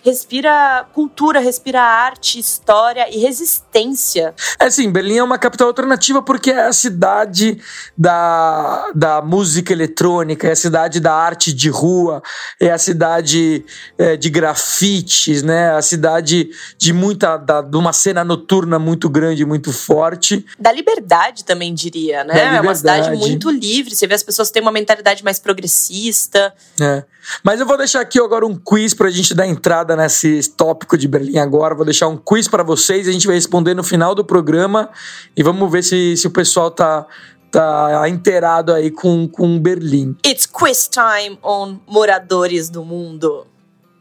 respira 0.05 0.87
cultura, 0.93 1.41
respira 1.41 1.83
arte, 1.83 2.39
história 2.39 3.07
e 3.11 3.19
resistência. 3.19 4.35
É 4.59 4.71
sim, 4.71 4.91
Berlim 4.91 5.17
é 5.17 5.23
uma 5.23 5.39
capital 5.39 5.69
alternativa 5.69 6.23
porque 6.23 6.51
é 6.51 6.67
a 6.67 6.73
cidade 6.73 7.61
da, 7.97 8.91
da 8.95 9.23
música 9.23 9.73
eletrônica, 9.73 10.47
é 10.47 10.53
a 10.53 10.57
cidade 10.57 11.01
da 11.01 11.13
arte 11.13 11.53
de 11.53 11.69
rua, 11.69 12.23
é 12.61 12.71
a 12.71 12.79
cidade 12.79 13.65
é, 13.99 14.17
de 14.17 14.31
grafites, 14.31 15.43
né? 15.43 15.73
A 15.73 15.83
cidade 15.83 16.51
de 16.79 16.93
muita 16.93 17.37
da, 17.37 17.61
de 17.61 17.77
uma 17.77 17.93
cena 17.93 18.25
noturna 18.25 18.79
muito 18.79 19.09
grande, 19.09 19.45
muito 19.45 19.73
forte. 19.73 20.45
Da 20.59 20.71
liberdade 20.71 21.45
também 21.45 21.75
diria, 21.75 22.23
né? 22.23 22.57
É 22.57 22.61
uma 22.61 22.75
cidade 22.75 23.11
muito 23.17 23.51
livre. 23.51 23.95
Você 23.95 24.07
vê 24.07 24.15
as 24.15 24.23
pessoas 24.23 24.51
têm 24.51 24.63
uma 24.63 24.73
mentalidade 24.73 25.25
mais 25.25 25.39
progressista. 25.39 26.55
É. 26.81 27.05
Mas 27.43 27.61
eu 27.61 27.67
vou 27.67 27.77
deixar 27.77 28.01
aqui 28.01 28.21
agora 28.21 28.47
um 28.47 28.55
quiz 28.55 28.95
pra 28.95 29.11
gente 29.11 29.35
dar 29.35 29.47
entrada 29.47 29.96
nesse 29.97 30.51
tópico 30.51 30.97
de 30.97 31.09
Berlim 31.09 31.39
agora. 31.39 31.75
Vou 31.75 31.85
deixar 31.85 32.09
um 32.09 32.17
quiz 32.17 32.47
para 32.47 32.63
vocês, 32.63 33.09
a 33.09 33.13
gente 33.13 33.27
vai 33.27 33.37
responder 33.37 33.75
no 33.75 33.83
final 33.83 34.15
do 34.15 34.25
programa 34.25 34.91
e 35.37 35.43
vamos 35.43 35.71
ver 35.71 35.83
se, 35.83 36.17
se 36.17 36.27
o 36.27 36.31
pessoal 36.31 36.71
tá 36.71 37.07
tá 37.51 38.07
inteirado 38.09 38.73
aí 38.73 38.91
com, 38.91 39.27
com 39.27 39.59
Berlim. 39.59 40.15
It's 40.27 40.47
quiz 40.47 40.89
time 40.89 41.39
on 41.43 41.79
moradores 41.87 42.69
do 42.69 42.85
mundo. 42.85 43.47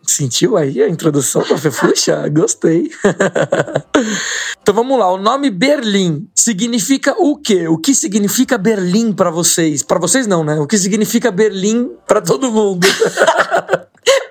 Sentiu 0.07 0.55
aí 0.55 0.83
a 0.83 0.89
introdução 0.89 1.41
da 1.41 1.57
Fefuxa? 1.57 2.27
Gostei. 2.29 2.91
então 4.61 4.75
vamos 4.75 4.99
lá. 4.99 5.11
O 5.11 5.17
nome 5.17 5.49
Berlim 5.49 6.27
significa 6.35 7.15
o 7.17 7.37
quê? 7.37 7.67
O 7.67 7.77
que 7.77 7.95
significa 7.95 8.57
Berlim 8.57 9.11
para 9.11 9.31
vocês? 9.31 9.81
Para 9.81 9.99
vocês 9.99 10.27
não, 10.27 10.43
né? 10.43 10.59
O 10.59 10.67
que 10.67 10.77
significa 10.77 11.31
Berlim 11.31 11.91
para 12.07 12.21
todo 12.21 12.51
mundo? 12.51 12.85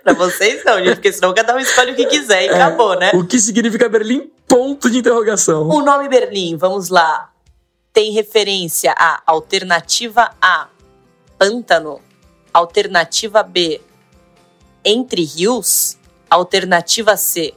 pra 0.04 0.12
vocês 0.12 0.62
não, 0.64 0.78
gente, 0.78 0.96
porque 0.96 1.12
senão 1.12 1.34
cada 1.34 1.56
um 1.56 1.58
escolhe 1.58 1.92
o 1.92 1.96
que 1.96 2.06
quiser 2.06 2.44
e 2.44 2.46
é, 2.48 2.54
acabou, 2.54 2.96
né? 2.98 3.10
O 3.14 3.24
que 3.24 3.38
significa 3.40 3.88
Berlim? 3.88 4.30
Ponto 4.46 4.90
de 4.90 4.98
interrogação. 4.98 5.68
O 5.68 5.82
nome 5.82 6.08
Berlim, 6.08 6.56
vamos 6.56 6.90
lá, 6.90 7.30
tem 7.94 8.12
referência 8.12 8.92
à 8.98 9.22
alternativa 9.24 10.32
A, 10.42 10.66
Pântano. 11.38 12.00
Alternativa 12.52 13.42
B, 13.42 13.80
Entre 14.84 15.24
Rios. 15.24 15.96
Alternativa 16.28 17.16
C, 17.16 17.54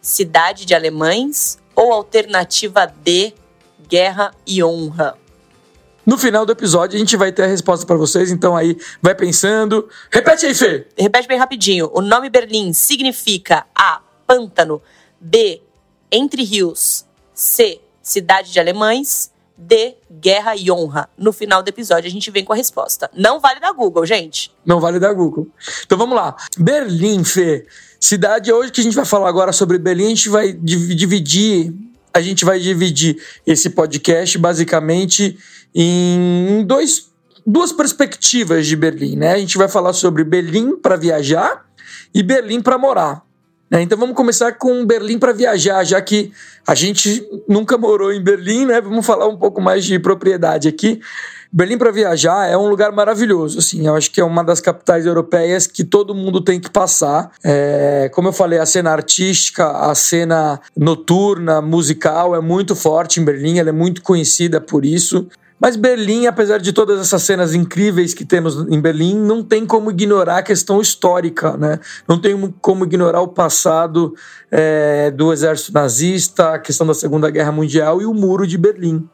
Cidade 0.00 0.66
de 0.66 0.74
Alemães. 0.74 1.58
Ou 1.74 1.92
alternativa 1.92 2.86
D, 2.86 3.32
Guerra 3.88 4.34
e 4.46 4.62
Honra. 4.62 5.16
No 6.06 6.16
final 6.16 6.46
do 6.46 6.52
episódio 6.52 6.94
a 6.94 6.98
gente 7.00 7.16
vai 7.16 7.32
ter 7.32 7.42
a 7.42 7.46
resposta 7.48 7.84
para 7.84 7.96
vocês, 7.96 8.30
então 8.30 8.56
aí 8.56 8.78
vai 9.02 9.12
pensando. 9.12 9.88
Repete 10.08 10.46
aí, 10.46 10.54
Fê! 10.54 10.86
Repete 10.96 11.26
bem 11.26 11.36
rapidinho. 11.36 11.90
O 11.92 12.00
nome 12.00 12.30
Berlim 12.30 12.72
significa 12.72 13.66
A. 13.74 14.00
Pântano. 14.24 14.80
B. 15.20 15.60
Entre 16.10 16.44
Rios. 16.44 17.04
C. 17.34 17.80
Cidade 18.00 18.52
de 18.52 18.60
Alemães. 18.60 19.32
D. 19.58 19.96
Guerra 20.08 20.54
e 20.54 20.70
Honra. 20.70 21.08
No 21.18 21.32
final 21.32 21.60
do 21.60 21.68
episódio 21.68 22.06
a 22.06 22.12
gente 22.12 22.30
vem 22.30 22.44
com 22.44 22.52
a 22.52 22.56
resposta. 22.56 23.10
Não 23.12 23.40
vale 23.40 23.58
da 23.58 23.72
Google, 23.72 24.06
gente. 24.06 24.54
Não 24.64 24.78
vale 24.78 25.00
da 25.00 25.12
Google. 25.12 25.48
Então 25.84 25.98
vamos 25.98 26.14
lá. 26.14 26.36
Berlim, 26.56 27.24
Fê. 27.24 27.66
Cidade, 27.98 28.52
hoje 28.52 28.70
que 28.70 28.80
a 28.80 28.84
gente 28.84 28.94
vai 28.94 29.04
falar 29.04 29.28
agora 29.28 29.52
sobre 29.52 29.76
Berlim, 29.76 30.06
a 30.06 30.10
gente 30.10 30.28
vai 30.28 30.52
dividir. 30.52 31.74
A 32.16 32.22
gente 32.22 32.46
vai 32.46 32.58
dividir 32.58 33.22
esse 33.46 33.68
podcast 33.68 34.38
basicamente 34.38 35.36
em 35.74 36.64
dois, 36.66 37.10
duas 37.46 37.72
perspectivas 37.72 38.66
de 38.66 38.74
Berlim, 38.74 39.16
né? 39.16 39.34
A 39.34 39.38
gente 39.38 39.58
vai 39.58 39.68
falar 39.68 39.92
sobre 39.92 40.24
Berlim 40.24 40.76
para 40.76 40.96
viajar 40.96 41.66
e 42.14 42.22
Berlim 42.22 42.62
para 42.62 42.78
morar. 42.78 43.22
Né? 43.70 43.82
Então 43.82 43.98
vamos 43.98 44.16
começar 44.16 44.52
com 44.52 44.86
Berlim 44.86 45.18
para 45.18 45.34
viajar, 45.34 45.84
já 45.84 46.00
que 46.00 46.32
a 46.66 46.74
gente 46.74 47.22
nunca 47.46 47.76
morou 47.76 48.10
em 48.10 48.24
Berlim, 48.24 48.64
né? 48.64 48.80
Vamos 48.80 49.04
falar 49.04 49.28
um 49.28 49.36
pouco 49.36 49.60
mais 49.60 49.84
de 49.84 49.98
propriedade 49.98 50.68
aqui. 50.68 51.02
Berlim 51.52 51.78
para 51.78 51.90
viajar 51.90 52.48
é 52.48 52.56
um 52.56 52.68
lugar 52.68 52.92
maravilhoso, 52.92 53.58
assim, 53.58 53.86
eu 53.86 53.94
acho 53.94 54.10
que 54.10 54.20
é 54.20 54.24
uma 54.24 54.42
das 54.42 54.60
capitais 54.60 55.06
europeias 55.06 55.66
que 55.66 55.84
todo 55.84 56.14
mundo 56.14 56.40
tem 56.40 56.60
que 56.60 56.70
passar. 56.70 57.30
É, 57.44 58.10
como 58.12 58.28
eu 58.28 58.32
falei, 58.32 58.58
a 58.58 58.66
cena 58.66 58.90
artística, 58.90 59.66
a 59.66 59.94
cena 59.94 60.60
noturna, 60.76 61.60
musical 61.62 62.34
é 62.34 62.40
muito 62.40 62.74
forte 62.74 63.20
em 63.20 63.24
Berlim, 63.24 63.58
ela 63.58 63.70
é 63.70 63.72
muito 63.72 64.02
conhecida 64.02 64.60
por 64.60 64.84
isso. 64.84 65.28
Mas 65.58 65.74
Berlim, 65.74 66.26
apesar 66.26 66.58
de 66.58 66.72
todas 66.72 67.00
essas 67.00 67.22
cenas 67.22 67.54
incríveis 67.54 68.12
que 68.12 68.26
temos 68.26 68.56
em 68.68 68.78
Berlim, 68.78 69.16
não 69.18 69.42
tem 69.42 69.64
como 69.64 69.90
ignorar 69.90 70.38
a 70.38 70.42
questão 70.42 70.82
histórica, 70.82 71.56
né? 71.56 71.80
Não 72.06 72.20
tem 72.20 72.54
como 72.60 72.84
ignorar 72.84 73.22
o 73.22 73.28
passado 73.28 74.14
é, 74.50 75.10
do 75.10 75.32
exército 75.32 75.72
nazista, 75.72 76.54
a 76.54 76.58
questão 76.58 76.86
da 76.86 76.92
Segunda 76.92 77.30
Guerra 77.30 77.52
Mundial 77.52 78.02
e 78.02 78.04
o 78.04 78.12
Muro 78.12 78.46
de 78.46 78.58
Berlim. 78.58 79.08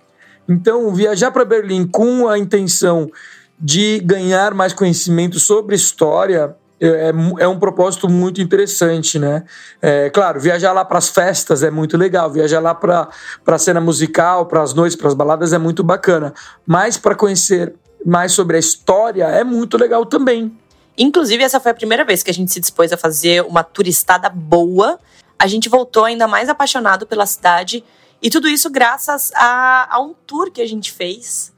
Então, 0.49 0.93
viajar 0.95 1.31
para 1.31 1.45
Berlim 1.45 1.87
com 1.87 2.29
a 2.29 2.39
intenção 2.39 3.11
de 3.59 4.01
ganhar 4.01 4.55
mais 4.55 4.73
conhecimento 4.73 5.39
sobre 5.39 5.77
história 5.77 6.57
é, 6.83 6.89
é, 6.89 7.13
é 7.45 7.47
um 7.47 7.61
propósito 7.61 8.09
muito 8.09 8.43
interessante, 8.43 9.17
né? 9.17 9.45
É, 9.81 10.11
claro, 10.11 10.41
viajar 10.41 10.73
lá 10.73 10.85
para 10.85 10.99
as 10.99 11.09
festas 11.09 11.63
é 11.63 11.71
muito 11.71 11.97
legal, 11.97 12.29
viajar 12.29 12.59
lá 12.59 12.75
para 12.75 13.09
a 13.47 13.59
cena 13.59 13.81
musical, 13.81 14.47
para 14.47 14.61
as 14.61 14.75
noites, 14.75 14.97
para 14.97 15.07
as 15.07 15.15
baladas 15.15 15.53
é 15.53 15.59
muito 15.59 15.85
bacana, 15.85 16.35
mas 16.67 16.99
para 16.99 17.15
conhecer 17.15 17.73
mais 18.05 18.33
sobre 18.33 18.57
a 18.57 18.59
história 18.59 19.25
é 19.27 19.45
muito 19.45 19.79
legal 19.79 20.05
também. 20.05 20.53
Inclusive, 20.99 21.45
essa 21.45 21.61
foi 21.61 21.71
a 21.71 21.75
primeira 21.75 22.05
vez 22.05 22.25
que 22.25 22.31
a 22.33 22.35
gente 22.35 22.53
se 22.53 22.59
dispôs 22.59 22.93
a 22.93 22.97
fazer 22.97 23.43
uma 23.45 23.63
turistada 23.63 24.29
boa. 24.29 24.99
A 25.39 25.47
gente 25.47 25.69
voltou 25.69 26.05
ainda 26.05 26.27
mais 26.27 26.49
apaixonado 26.49 27.07
pela 27.07 27.27
cidade. 27.27 27.85
E 28.23 28.31
tudo 28.31 28.49
isso 28.49 28.71
graças 28.71 29.33
a, 29.35 29.97
a 29.97 30.01
um 30.01 30.15
tour 30.27 30.51
que 30.53 30.63
a 30.63 30.67
gente 30.67 30.93
fez 30.93 31.53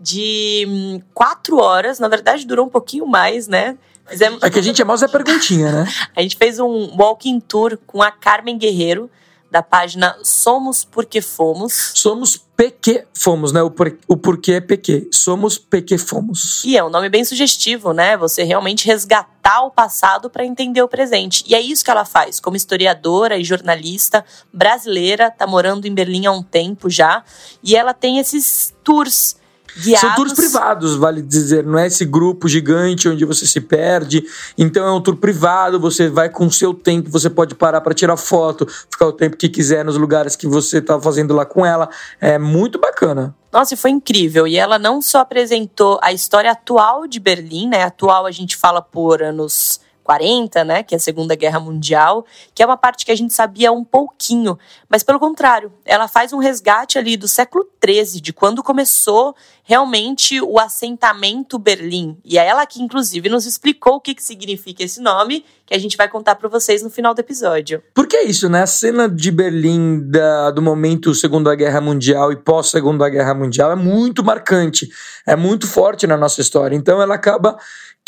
de 0.00 0.66
hum, 0.68 1.00
quatro 1.14 1.58
horas. 1.58 1.98
Na 1.98 2.08
verdade, 2.08 2.46
durou 2.46 2.66
um 2.66 2.68
pouquinho 2.68 3.06
mais, 3.06 3.46
né? 3.46 3.78
Fizemos... 4.06 4.42
É 4.42 4.50
que 4.50 4.58
a 4.58 4.62
gente 4.62 4.82
é 4.82 4.84
mais 4.84 5.02
é 5.02 5.08
perguntinha, 5.08 5.70
né? 5.70 5.86
a 6.16 6.22
gente 6.22 6.36
fez 6.36 6.58
um 6.58 6.96
walking 6.98 7.38
tour 7.40 7.78
com 7.86 8.02
a 8.02 8.10
Carmen 8.10 8.58
Guerreiro, 8.58 9.10
da 9.50 9.62
página 9.62 10.16
Somos 10.22 10.84
Porque 10.84 11.20
Fomos. 11.20 11.92
Somos 11.94 12.36
Porque 12.36 13.06
Fomos, 13.14 13.52
né? 13.52 13.62
O, 13.62 13.70
por, 13.70 13.96
o 14.06 14.16
porquê 14.16 14.52
é 14.52 14.60
PQ. 14.60 15.08
Somos 15.12 15.58
Porque 15.58 15.96
Fomos. 15.96 16.62
E 16.64 16.76
é 16.76 16.84
um 16.84 16.90
nome 16.90 17.08
bem 17.08 17.24
sugestivo, 17.24 17.92
né? 17.92 18.16
Você 18.16 18.42
realmente 18.42 18.86
resgatar 18.86 19.62
o 19.62 19.70
passado 19.70 20.28
para 20.28 20.44
entender 20.44 20.82
o 20.82 20.88
presente. 20.88 21.44
E 21.46 21.54
é 21.54 21.60
isso 21.60 21.84
que 21.84 21.90
ela 21.90 22.04
faz, 22.04 22.38
como 22.38 22.56
historiadora 22.56 23.38
e 23.38 23.44
jornalista 23.44 24.24
brasileira, 24.52 25.30
tá 25.30 25.46
morando 25.46 25.86
em 25.86 25.94
Berlim 25.94 26.26
há 26.26 26.32
um 26.32 26.42
tempo 26.42 26.90
já. 26.90 27.24
E 27.62 27.74
ela 27.74 27.94
tem 27.94 28.18
esses 28.18 28.74
tours 28.84 29.36
Guiados. 29.78 30.00
São 30.00 30.14
tours 30.14 30.32
privados, 30.32 30.96
vale 30.96 31.22
dizer, 31.22 31.64
não 31.64 31.78
é 31.78 31.86
esse 31.86 32.04
grupo 32.04 32.48
gigante 32.48 33.08
onde 33.08 33.24
você 33.24 33.46
se 33.46 33.60
perde. 33.60 34.24
Então 34.56 34.86
é 34.86 34.90
um 34.90 35.00
tour 35.00 35.16
privado, 35.16 35.78
você 35.78 36.08
vai 36.08 36.28
com 36.28 36.46
o 36.46 36.52
seu 36.52 36.74
tempo, 36.74 37.10
você 37.10 37.30
pode 37.30 37.54
parar 37.54 37.80
para 37.80 37.94
tirar 37.94 38.16
foto, 38.16 38.66
ficar 38.90 39.06
o 39.06 39.12
tempo 39.12 39.36
que 39.36 39.48
quiser 39.48 39.84
nos 39.84 39.96
lugares 39.96 40.34
que 40.34 40.46
você 40.46 40.78
está 40.78 41.00
fazendo 41.00 41.34
lá 41.34 41.46
com 41.46 41.64
ela. 41.64 41.88
É 42.20 42.38
muito 42.38 42.78
bacana. 42.78 43.34
Nossa, 43.52 43.74
e 43.74 43.76
foi 43.76 43.90
incrível. 43.90 44.46
E 44.46 44.56
ela 44.56 44.78
não 44.78 45.00
só 45.00 45.20
apresentou 45.20 45.98
a 46.02 46.12
história 46.12 46.50
atual 46.50 47.06
de 47.06 47.18
Berlim, 47.18 47.68
né? 47.68 47.82
Atual 47.82 48.26
a 48.26 48.30
gente 48.30 48.56
fala 48.56 48.82
por 48.82 49.22
anos 49.22 49.80
40, 50.08 50.64
né, 50.64 50.82
que 50.82 50.94
é 50.94 50.96
a 50.96 50.98
Segunda 50.98 51.34
Guerra 51.34 51.60
Mundial, 51.60 52.24
que 52.54 52.62
é 52.62 52.66
uma 52.66 52.78
parte 52.78 53.04
que 53.04 53.12
a 53.12 53.14
gente 53.14 53.34
sabia 53.34 53.70
um 53.70 53.84
pouquinho, 53.84 54.58
mas 54.88 55.02
pelo 55.02 55.18
contrário, 55.18 55.70
ela 55.84 56.08
faz 56.08 56.32
um 56.32 56.38
resgate 56.38 56.98
ali 56.98 57.14
do 57.14 57.28
século 57.28 57.62
13, 57.78 58.18
de 58.18 58.32
quando 58.32 58.62
começou 58.62 59.36
realmente 59.68 60.40
o 60.40 60.58
assentamento 60.58 61.58
Berlim. 61.58 62.16
E 62.24 62.38
é 62.38 62.46
ela 62.46 62.64
que 62.64 62.80
inclusive 62.80 63.28
nos 63.28 63.44
explicou 63.44 63.96
o 63.96 64.00
que, 64.00 64.14
que 64.14 64.24
significa 64.24 64.82
esse 64.82 64.98
nome, 64.98 65.44
que 65.66 65.74
a 65.74 65.78
gente 65.78 65.94
vai 65.94 66.08
contar 66.08 66.36
para 66.36 66.48
vocês 66.48 66.82
no 66.82 66.88
final 66.88 67.12
do 67.12 67.20
episódio. 67.20 67.82
Porque 67.94 68.16
é 68.16 68.24
isso, 68.24 68.48
né? 68.48 68.62
A 68.62 68.66
cena 68.66 69.06
de 69.06 69.30
Berlim 69.30 70.08
da, 70.08 70.50
do 70.50 70.62
momento 70.62 71.14
Segunda 71.14 71.54
Guerra 71.54 71.82
Mundial 71.82 72.32
e 72.32 72.36
pós 72.36 72.68
Segunda 72.68 73.06
Guerra 73.10 73.34
Mundial 73.34 73.70
é 73.70 73.76
muito 73.76 74.24
marcante, 74.24 74.88
é 75.26 75.36
muito 75.36 75.66
forte 75.66 76.06
na 76.06 76.16
nossa 76.16 76.40
história. 76.40 76.74
Então 76.74 77.02
ela 77.02 77.14
acaba 77.14 77.58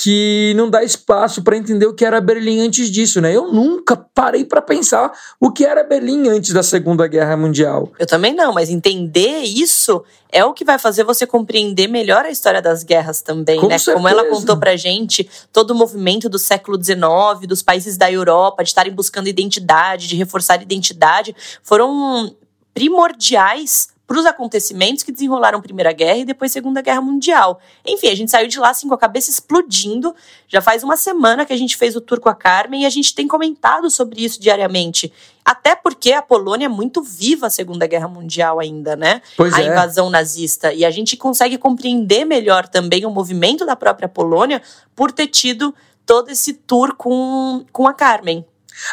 que 0.02 0.54
não 0.56 0.70
dá 0.70 0.82
espaço 0.82 1.42
para 1.42 1.58
entender 1.58 1.84
o 1.84 1.92
que 1.92 2.06
era 2.06 2.22
Berlim 2.22 2.60
antes 2.60 2.90
disso, 2.90 3.20
né? 3.20 3.36
Eu 3.36 3.52
nunca 3.52 3.94
parei 3.94 4.46
para 4.46 4.62
pensar 4.62 5.12
o 5.38 5.52
que 5.52 5.62
era 5.62 5.84
Berlim 5.84 6.26
antes 6.26 6.54
da 6.54 6.62
Segunda 6.62 7.06
Guerra 7.06 7.36
Mundial. 7.36 7.92
Eu 7.98 8.06
também 8.06 8.34
não, 8.34 8.54
mas 8.54 8.70
entender 8.70 9.42
isso 9.42 10.02
é 10.32 10.42
o 10.42 10.54
que 10.54 10.64
vai 10.64 10.78
fazer 10.78 11.04
você 11.04 11.26
compreender 11.26 11.49
melhor 11.88 12.24
a 12.24 12.30
história 12.30 12.62
das 12.62 12.82
guerras 12.82 13.22
também, 13.22 13.58
Com 13.58 13.66
né? 13.66 13.78
Certeza. 13.78 13.96
Como 13.96 14.08
ela 14.08 14.28
contou 14.28 14.56
pra 14.56 14.76
gente, 14.76 15.28
todo 15.52 15.72
o 15.72 15.74
movimento 15.74 16.28
do 16.28 16.38
século 16.38 16.82
XIX, 16.82 17.46
dos 17.46 17.62
países 17.62 17.96
da 17.96 18.10
Europa, 18.10 18.62
de 18.62 18.70
estarem 18.70 18.92
buscando 18.92 19.28
identidade, 19.28 20.08
de 20.08 20.16
reforçar 20.16 20.62
identidade, 20.62 21.34
foram 21.62 22.34
primordiais 22.72 23.88
para 24.10 24.18
os 24.18 24.26
acontecimentos 24.26 25.04
que 25.04 25.12
desenrolaram 25.12 25.60
Primeira 25.60 25.92
Guerra 25.92 26.16
e 26.16 26.24
depois 26.24 26.50
Segunda 26.50 26.82
Guerra 26.82 27.00
Mundial. 27.00 27.60
Enfim, 27.86 28.08
a 28.08 28.14
gente 28.16 28.28
saiu 28.28 28.48
de 28.48 28.58
lá 28.58 28.70
assim 28.70 28.88
com 28.88 28.94
a 28.94 28.98
cabeça 28.98 29.30
explodindo. 29.30 30.12
Já 30.48 30.60
faz 30.60 30.82
uma 30.82 30.96
semana 30.96 31.46
que 31.46 31.52
a 31.52 31.56
gente 31.56 31.76
fez 31.76 31.94
o 31.94 32.00
tour 32.00 32.18
com 32.18 32.28
a 32.28 32.34
Carmen 32.34 32.82
e 32.82 32.86
a 32.86 32.90
gente 32.90 33.14
tem 33.14 33.28
comentado 33.28 33.88
sobre 33.88 34.24
isso 34.24 34.40
diariamente. 34.40 35.12
Até 35.44 35.76
porque 35.76 36.12
a 36.12 36.20
Polônia 36.20 36.66
é 36.66 36.68
muito 36.68 37.04
viva 37.04 37.46
a 37.46 37.50
Segunda 37.50 37.86
Guerra 37.86 38.08
Mundial 38.08 38.58
ainda, 38.58 38.96
né? 38.96 39.22
Pois 39.36 39.54
a 39.54 39.62
é. 39.62 39.68
invasão 39.68 40.10
nazista. 40.10 40.72
E 40.72 40.84
a 40.84 40.90
gente 40.90 41.16
consegue 41.16 41.56
compreender 41.56 42.24
melhor 42.24 42.66
também 42.66 43.06
o 43.06 43.10
movimento 43.10 43.64
da 43.64 43.76
própria 43.76 44.08
Polônia 44.08 44.60
por 44.92 45.12
ter 45.12 45.28
tido 45.28 45.72
todo 46.04 46.30
esse 46.30 46.54
tour 46.54 46.96
com, 46.96 47.64
com 47.70 47.86
a 47.86 47.94
Carmen. 47.94 48.44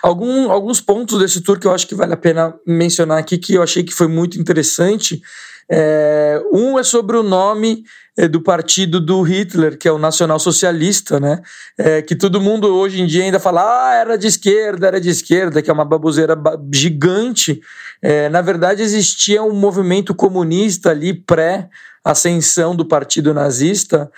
Algum, 0.02 0.52
alguns 0.52 0.82
pontos 0.82 1.20
desse 1.20 1.42
tour 1.42 1.60
que 1.60 1.68
eu 1.68 1.74
acho 1.74 1.88
que 1.88 1.96
vale 1.96 2.14
a 2.14 2.18
pena 2.18 2.54
mencionar 2.66 3.18
aqui, 3.18 3.38
que 3.38 3.54
eu 3.54 3.64
achei 3.64 3.84
que 3.84 3.94
foi 3.94 4.08
muito 4.08 4.40
interessante. 4.40 5.22
É, 5.70 6.42
um 6.54 6.80
é 6.80 6.84
sobre 6.84 7.18
o 7.18 7.24
nome 7.24 7.84
é, 8.18 8.28
do 8.28 8.42
partido 8.42 9.00
do 9.00 9.22
Hitler, 9.22 9.78
que 9.78 9.88
é 9.88 9.92
o 9.92 9.98
Nacional 9.98 10.40
Socialista, 10.40 11.20
né? 11.20 11.42
É, 11.78 12.02
que 12.02 12.16
todo 12.16 12.42
mundo 12.42 12.74
hoje 12.74 13.02
em 13.02 13.06
dia 13.06 13.24
ainda 13.24 13.40
fala, 13.40 13.62
ah, 13.62 13.94
era 13.94 14.18
de 14.18 14.28
esquerda, 14.28 14.88
era 14.88 15.00
de 15.00 15.10
esquerda, 15.10 15.62
que 15.62 15.70
é 15.70 15.74
uma 15.74 15.86
baboseira 15.86 16.36
gigante. 16.74 17.62
É, 18.02 18.30
na 18.30 18.42
verdade, 18.42 18.82
existia 18.82 19.44
um 19.44 19.54
movimento 19.54 20.16
comunista 20.16 20.90
ali 20.92 21.14
pré-ascensão 21.14 22.76
do 22.76 22.86
partido 22.86 23.34
nazista 23.34 24.10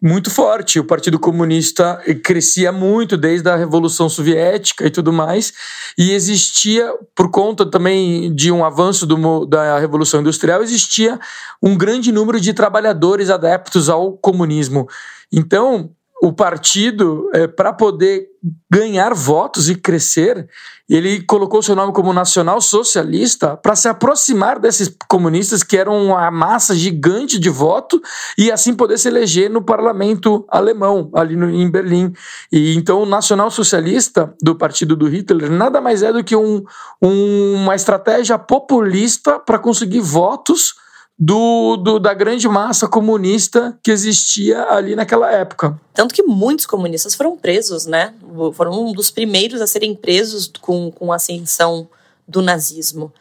muito 0.00 0.30
forte. 0.30 0.80
O 0.80 0.84
Partido 0.84 1.18
Comunista 1.18 2.02
crescia 2.24 2.72
muito 2.72 3.16
desde 3.16 3.48
a 3.48 3.56
Revolução 3.56 4.08
Soviética 4.08 4.86
e 4.86 4.90
tudo 4.90 5.12
mais, 5.12 5.52
e 5.98 6.12
existia, 6.12 6.92
por 7.14 7.30
conta 7.30 7.66
também 7.66 8.34
de 8.34 8.50
um 8.50 8.64
avanço 8.64 9.06
do, 9.06 9.44
da 9.44 9.78
Revolução 9.78 10.20
Industrial, 10.20 10.62
existia 10.62 11.18
um 11.62 11.76
grande 11.76 12.10
número 12.10 12.40
de 12.40 12.54
trabalhadores 12.54 13.28
adeptos 13.30 13.88
ao 13.88 14.12
comunismo. 14.12 14.88
Então, 15.32 15.90
o 16.22 16.32
partido, 16.32 17.30
é, 17.32 17.46
para 17.46 17.72
poder 17.72 18.26
ganhar 18.70 19.14
votos 19.14 19.70
e 19.70 19.74
crescer, 19.74 20.46
ele 20.88 21.22
colocou 21.22 21.62
seu 21.62 21.74
nome 21.74 21.92
como 21.92 22.12
nacional 22.12 22.60
socialista 22.60 23.56
para 23.56 23.74
se 23.74 23.88
aproximar 23.88 24.58
desses 24.58 24.94
comunistas 25.08 25.62
que 25.62 25.78
eram 25.78 26.06
uma 26.06 26.30
massa 26.30 26.74
gigante 26.74 27.38
de 27.38 27.48
voto 27.48 28.00
e 28.36 28.50
assim 28.50 28.74
poder 28.74 28.98
se 28.98 29.08
eleger 29.08 29.48
no 29.48 29.62
parlamento 29.62 30.44
alemão, 30.48 31.10
ali 31.14 31.36
no, 31.36 31.48
em 31.48 31.70
Berlim. 31.70 32.12
E 32.52 32.74
então 32.74 33.02
o 33.02 33.06
nacional 33.06 33.50
socialista 33.50 34.34
do 34.42 34.54
partido 34.54 34.94
do 34.94 35.08
Hitler 35.08 35.50
nada 35.50 35.80
mais 35.80 36.02
é 36.02 36.12
do 36.12 36.24
que 36.24 36.36
um, 36.36 36.62
um, 37.00 37.54
uma 37.54 37.74
estratégia 37.74 38.38
populista 38.38 39.38
para 39.38 39.58
conseguir 39.58 40.00
votos 40.00 40.74
do, 41.22 41.76
do, 41.76 41.98
da 41.98 42.14
grande 42.14 42.48
massa 42.48 42.88
comunista 42.88 43.78
que 43.82 43.90
existia 43.90 44.64
ali 44.70 44.96
naquela 44.96 45.30
época. 45.30 45.78
Tanto 45.92 46.14
que 46.14 46.22
muitos 46.22 46.64
comunistas 46.64 47.14
foram 47.14 47.36
presos, 47.36 47.84
né? 47.84 48.14
Foram 48.54 48.86
um 48.86 48.92
dos 48.92 49.10
primeiros 49.10 49.60
a 49.60 49.66
serem 49.66 49.94
presos 49.94 50.50
com, 50.62 50.90
com 50.90 51.12
a 51.12 51.16
ascensão 51.16 51.86
do 52.26 52.40
nazismo. 52.40 53.12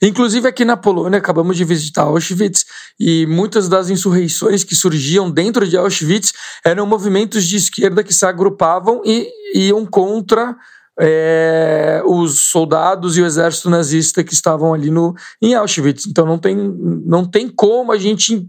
Inclusive 0.00 0.46
aqui 0.46 0.64
na 0.64 0.76
Polônia, 0.76 1.18
acabamos 1.18 1.56
de 1.56 1.64
visitar 1.64 2.02
Auschwitz 2.02 2.64
e 2.98 3.26
muitas 3.26 3.68
das 3.68 3.90
insurreições 3.90 4.62
que 4.62 4.76
surgiam 4.76 5.28
dentro 5.30 5.66
de 5.66 5.76
Auschwitz 5.76 6.32
eram 6.64 6.86
movimentos 6.86 7.44
de 7.44 7.56
esquerda 7.56 8.04
que 8.04 8.14
se 8.14 8.24
agrupavam 8.24 9.02
e 9.04 9.28
iam 9.54 9.84
contra 9.84 10.56
é, 10.98 12.02
os 12.04 12.50
soldados 12.50 13.16
e 13.16 13.22
o 13.22 13.26
exército 13.26 13.68
nazista 13.68 14.22
que 14.22 14.32
estavam 14.32 14.72
ali 14.72 14.90
no, 14.90 15.14
em 15.42 15.54
Auschwitz. 15.54 16.06
Então 16.06 16.24
não 16.26 16.38
tem, 16.38 16.56
não 16.56 17.24
tem 17.24 17.48
como 17.48 17.92
a 17.92 17.98
gente 17.98 18.46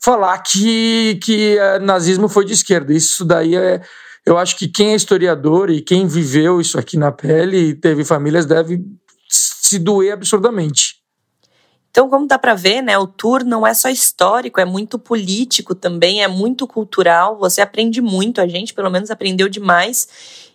falar 0.00 0.38
que, 0.38 1.18
que 1.22 1.58
é, 1.58 1.78
nazismo 1.78 2.28
foi 2.28 2.44
de 2.44 2.52
esquerda. 2.52 2.92
Isso 2.92 3.24
daí 3.24 3.56
é. 3.56 3.80
Eu 4.24 4.36
acho 4.36 4.56
que 4.56 4.68
quem 4.68 4.92
é 4.92 4.94
historiador 4.94 5.70
e 5.70 5.80
quem 5.80 6.06
viveu 6.06 6.60
isso 6.60 6.78
aqui 6.78 6.98
na 6.98 7.10
pele 7.10 7.70
e 7.70 7.74
teve 7.74 8.04
famílias 8.04 8.44
deve 8.44 8.84
se 9.28 9.78
doer 9.78 10.12
absurdamente. 10.12 10.97
Então, 11.90 12.08
como 12.08 12.26
dá 12.26 12.38
para 12.38 12.54
ver, 12.54 12.82
né, 12.82 12.96
o 12.98 13.06
tour 13.06 13.44
não 13.44 13.66
é 13.66 13.74
só 13.74 13.88
histórico, 13.88 14.60
é 14.60 14.64
muito 14.64 14.98
político 14.98 15.74
também, 15.74 16.22
é 16.22 16.28
muito 16.28 16.66
cultural. 16.66 17.38
Você 17.38 17.60
aprende 17.60 18.00
muito, 18.00 18.40
a 18.40 18.46
gente 18.46 18.74
pelo 18.74 18.90
menos 18.90 19.10
aprendeu 19.10 19.48
demais. 19.48 20.08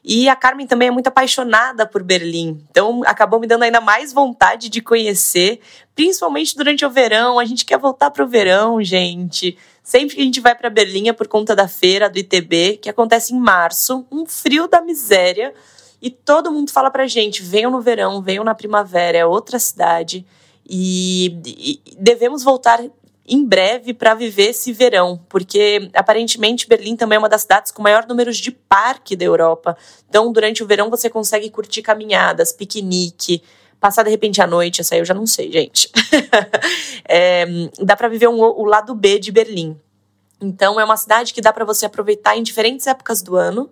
E 0.04 0.28
a 0.28 0.36
Carmen 0.36 0.68
também 0.68 0.90
é 0.90 0.92
muito 0.92 1.08
apaixonada 1.08 1.86
por 1.86 2.04
Berlim. 2.04 2.62
Então, 2.70 3.02
acabou 3.06 3.40
me 3.40 3.48
dando 3.48 3.63
ainda 3.63 3.80
mais 3.80 4.12
vontade 4.12 4.70
de 4.70 4.82
conhecer, 4.82 5.60
principalmente 5.96 6.56
durante 6.56 6.86
o 6.86 6.90
verão. 6.90 7.40
A 7.40 7.46
gente 7.46 7.66
quer 7.66 7.78
voltar 7.78 8.12
para 8.12 8.24
o 8.24 8.28
verão, 8.28 8.84
gente. 8.84 9.58
Sempre 9.82 10.16
que 10.16 10.22
a 10.22 10.25
gente 10.25 10.40
vai 10.40 10.56
para 10.56 10.70
Berlim 10.70 11.10
é 11.10 11.13
por 11.13 11.28
conta 11.28 11.56
da 11.56 11.68
feira 11.68 12.10
do 12.10 12.20
ITB, 12.20 12.80
que 12.82 12.90
acontece 12.90 13.34
em 13.34 13.40
março, 13.40 14.06
um 14.12 14.25
frio 14.25 14.68
da 14.68 14.82
miséria. 14.82 15.54
E 16.02 16.10
todo 16.10 16.52
mundo 16.52 16.72
fala 16.72 16.92
pra 16.92 17.08
gente: 17.08 17.42
venham 17.42 17.72
no 17.72 17.82
verão, 17.82 18.22
venham 18.22 18.44
na 18.44 18.54
primavera, 18.54 19.18
é 19.18 19.25
outra 19.25 19.58
cidade. 19.58 20.25
E, 20.67 21.39
e 21.46 21.96
devemos 21.98 22.43
voltar 22.43 22.79
em 23.25 23.46
breve 23.46 23.93
para 23.93 24.13
viver 24.13 24.50
esse 24.50 24.74
verão, 24.74 25.20
porque 25.29 25.89
aparentemente 25.93 26.67
Berlim 26.67 26.96
também 26.96 27.15
é 27.15 27.20
uma 27.20 27.29
das 27.29 27.41
cidades 27.41 27.72
com 27.72 27.82
maior 27.82 28.05
número 28.05 28.32
de 28.32 28.51
parque 28.51 29.15
da 29.15 29.24
Europa. 29.24 29.77
Então, 30.10 30.32
durante 30.32 30.62
o 30.62 30.67
verão 30.67 30.89
você 30.89 31.10
consegue 31.10 31.50
curtir 31.50 31.82
caminhadas, 31.82 32.51
piquenique, 32.51 33.41
passar 33.79 34.03
de 34.03 34.10
repente 34.10 34.41
à 34.41 34.48
noite, 34.48 34.82
essa 34.82 34.96
aí 34.96 35.01
eu 35.01 35.05
já 35.05 35.13
não 35.13 35.25
sei, 35.25 35.51
gente. 35.51 35.89
é, 37.08 37.46
dá 37.79 37.96
para 37.96 38.10
viver 38.10 38.27
um, 38.27 38.39
o 38.39 38.65
lado 38.65 38.93
B 38.93 39.20
de 39.20 39.32
Berlim. 39.32 39.77
Então, 40.41 40.77
é 40.77 40.84
uma 40.84 40.98
cidade 40.98 41.34
que 41.34 41.41
dá 41.41 41.53
para 41.53 41.63
você 41.63 41.86
aproveitar 41.86 42.38
em 42.38 42.43
diferentes 42.43 42.88
épocas 42.88 43.22
do 43.22 43.38
ano 43.38 43.70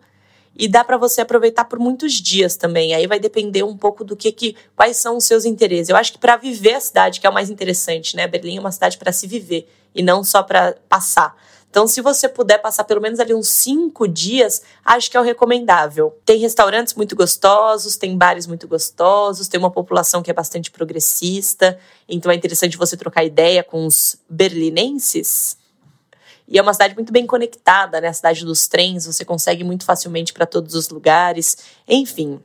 e 0.55 0.67
dá 0.67 0.83
para 0.83 0.97
você 0.97 1.21
aproveitar 1.21 1.65
por 1.65 1.79
muitos 1.79 2.13
dias 2.13 2.55
também. 2.55 2.93
Aí 2.93 3.07
vai 3.07 3.19
depender 3.19 3.63
um 3.63 3.77
pouco 3.77 4.03
do 4.03 4.15
que, 4.15 4.31
que 4.31 4.55
quais 4.75 4.97
são 4.97 5.17
os 5.17 5.25
seus 5.25 5.45
interesses. 5.45 5.89
Eu 5.89 5.95
acho 5.95 6.11
que 6.11 6.19
para 6.19 6.37
viver 6.37 6.75
a 6.75 6.81
cidade 6.81 7.19
que 7.19 7.27
é 7.27 7.29
o 7.29 7.33
mais 7.33 7.49
interessante, 7.49 8.15
né? 8.15 8.27
Berlim 8.27 8.57
é 8.57 8.59
uma 8.59 8.71
cidade 8.71 8.97
para 8.97 9.11
se 9.11 9.27
viver 9.27 9.67
e 9.93 10.01
não 10.03 10.23
só 10.23 10.43
para 10.43 10.75
passar. 10.87 11.35
Então, 11.69 11.87
se 11.87 12.01
você 12.01 12.27
puder 12.27 12.57
passar 12.57 12.83
pelo 12.83 12.99
menos 12.99 13.17
ali 13.21 13.33
uns 13.33 13.47
cinco 13.47 14.05
dias, 14.05 14.61
acho 14.83 15.09
que 15.09 15.15
é 15.15 15.21
o 15.21 15.23
recomendável. 15.23 16.13
Tem 16.25 16.37
restaurantes 16.37 16.93
muito 16.95 17.15
gostosos, 17.15 17.95
tem 17.95 18.17
bares 18.17 18.45
muito 18.45 18.67
gostosos, 18.67 19.47
tem 19.47 19.57
uma 19.57 19.71
população 19.71 20.21
que 20.21 20.29
é 20.29 20.33
bastante 20.33 20.69
progressista, 20.69 21.79
então 22.09 22.29
é 22.29 22.35
interessante 22.35 22.77
você 22.77 22.97
trocar 22.97 23.23
ideia 23.23 23.63
com 23.63 23.85
os 23.85 24.17
berlinenses 24.29 25.60
e 26.51 26.57
é 26.57 26.61
uma 26.61 26.73
cidade 26.73 26.93
muito 26.93 27.13
bem 27.13 27.25
conectada, 27.25 28.01
né? 28.01 28.09
A 28.09 28.13
cidade 28.13 28.43
dos 28.43 28.67
trens, 28.67 29.05
você 29.05 29.23
consegue 29.23 29.63
muito 29.63 29.85
facilmente 29.85 30.33
para 30.33 30.45
todos 30.45 30.75
os 30.75 30.89
lugares. 30.89 31.55
Enfim, 31.87 32.41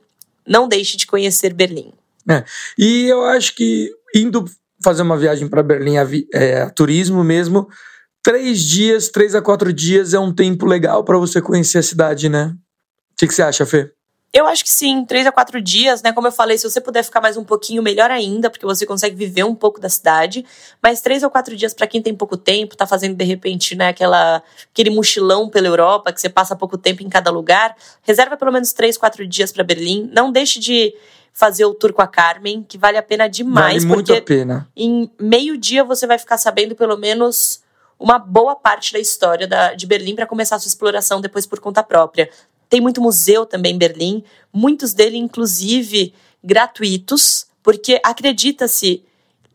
não 0.46 0.68
deixe 0.68 0.96
de 0.96 1.08
conhecer 1.08 1.52
Berlim. 1.52 1.92
É. 2.30 2.44
E 2.78 3.06
eu 3.08 3.24
acho 3.24 3.56
que 3.56 3.90
indo 4.14 4.44
fazer 4.82 5.02
uma 5.02 5.18
viagem 5.18 5.48
para 5.48 5.60
Berlim 5.60 5.96
a, 5.98 6.06
é, 6.32 6.62
a 6.62 6.70
turismo 6.70 7.24
mesmo, 7.24 7.68
três 8.22 8.60
dias, 8.60 9.08
três 9.08 9.34
a 9.34 9.42
quatro 9.42 9.72
dias 9.72 10.14
é 10.14 10.20
um 10.20 10.32
tempo 10.32 10.66
legal 10.66 11.02
para 11.02 11.18
você 11.18 11.42
conhecer 11.42 11.78
a 11.78 11.82
cidade, 11.82 12.28
né? 12.28 12.54
O 13.12 13.16
que, 13.18 13.26
que 13.26 13.34
você 13.34 13.42
acha, 13.42 13.66
Fê? 13.66 13.92
Eu 14.36 14.46
acho 14.46 14.62
que 14.62 14.70
sim, 14.70 15.02
três 15.06 15.26
a 15.26 15.32
quatro 15.32 15.62
dias, 15.62 16.02
né? 16.02 16.12
Como 16.12 16.26
eu 16.26 16.30
falei, 16.30 16.58
se 16.58 16.68
você 16.68 16.78
puder 16.78 17.02
ficar 17.02 17.22
mais 17.22 17.38
um 17.38 17.42
pouquinho, 17.42 17.82
melhor 17.82 18.10
ainda, 18.10 18.50
porque 18.50 18.66
você 18.66 18.84
consegue 18.84 19.16
viver 19.16 19.44
um 19.44 19.54
pouco 19.54 19.80
da 19.80 19.88
cidade. 19.88 20.44
Mas 20.82 21.00
três 21.00 21.22
ou 21.22 21.30
quatro 21.30 21.56
dias 21.56 21.72
para 21.72 21.86
quem 21.86 22.02
tem 22.02 22.14
pouco 22.14 22.36
tempo, 22.36 22.76
tá 22.76 22.86
fazendo 22.86 23.16
de 23.16 23.24
repente, 23.24 23.74
né, 23.74 23.88
aquela, 23.88 24.42
aquele 24.70 24.90
mochilão 24.90 25.48
pela 25.48 25.66
Europa, 25.66 26.12
que 26.12 26.20
você 26.20 26.28
passa 26.28 26.54
pouco 26.54 26.76
tempo 26.76 27.02
em 27.02 27.08
cada 27.08 27.30
lugar, 27.30 27.74
reserva 28.02 28.36
pelo 28.36 28.52
menos 28.52 28.74
três, 28.74 28.98
quatro 28.98 29.26
dias 29.26 29.50
para 29.52 29.64
Berlim. 29.64 30.10
Não 30.12 30.30
deixe 30.30 30.60
de 30.60 30.94
fazer 31.32 31.64
o 31.64 31.72
tour 31.72 31.94
com 31.94 32.02
a 32.02 32.06
Carmen, 32.06 32.62
que 32.62 32.76
vale 32.76 32.98
a 32.98 33.02
pena 33.02 33.28
demais. 33.28 33.84
Vale 33.84 33.94
muito 33.94 34.12
a 34.12 34.20
pena. 34.20 34.68
Em 34.76 35.10
meio 35.18 35.56
dia 35.56 35.82
você 35.82 36.06
vai 36.06 36.18
ficar 36.18 36.36
sabendo 36.36 36.76
pelo 36.76 36.98
menos 36.98 37.62
uma 37.98 38.18
boa 38.18 38.54
parte 38.54 38.92
da 38.92 38.98
história 38.98 39.46
da, 39.46 39.72
de 39.72 39.86
Berlim 39.86 40.14
para 40.14 40.26
começar 40.26 40.56
a 40.56 40.58
sua 40.58 40.68
exploração 40.68 41.22
depois 41.22 41.46
por 41.46 41.58
conta 41.58 41.82
própria. 41.82 42.28
Tem 42.68 42.80
muito 42.80 43.00
museu 43.00 43.46
também 43.46 43.74
em 43.74 43.78
Berlim, 43.78 44.24
muitos 44.52 44.92
deles, 44.92 45.18
inclusive, 45.18 46.12
gratuitos, 46.42 47.46
porque 47.62 48.00
acredita-se 48.04 49.04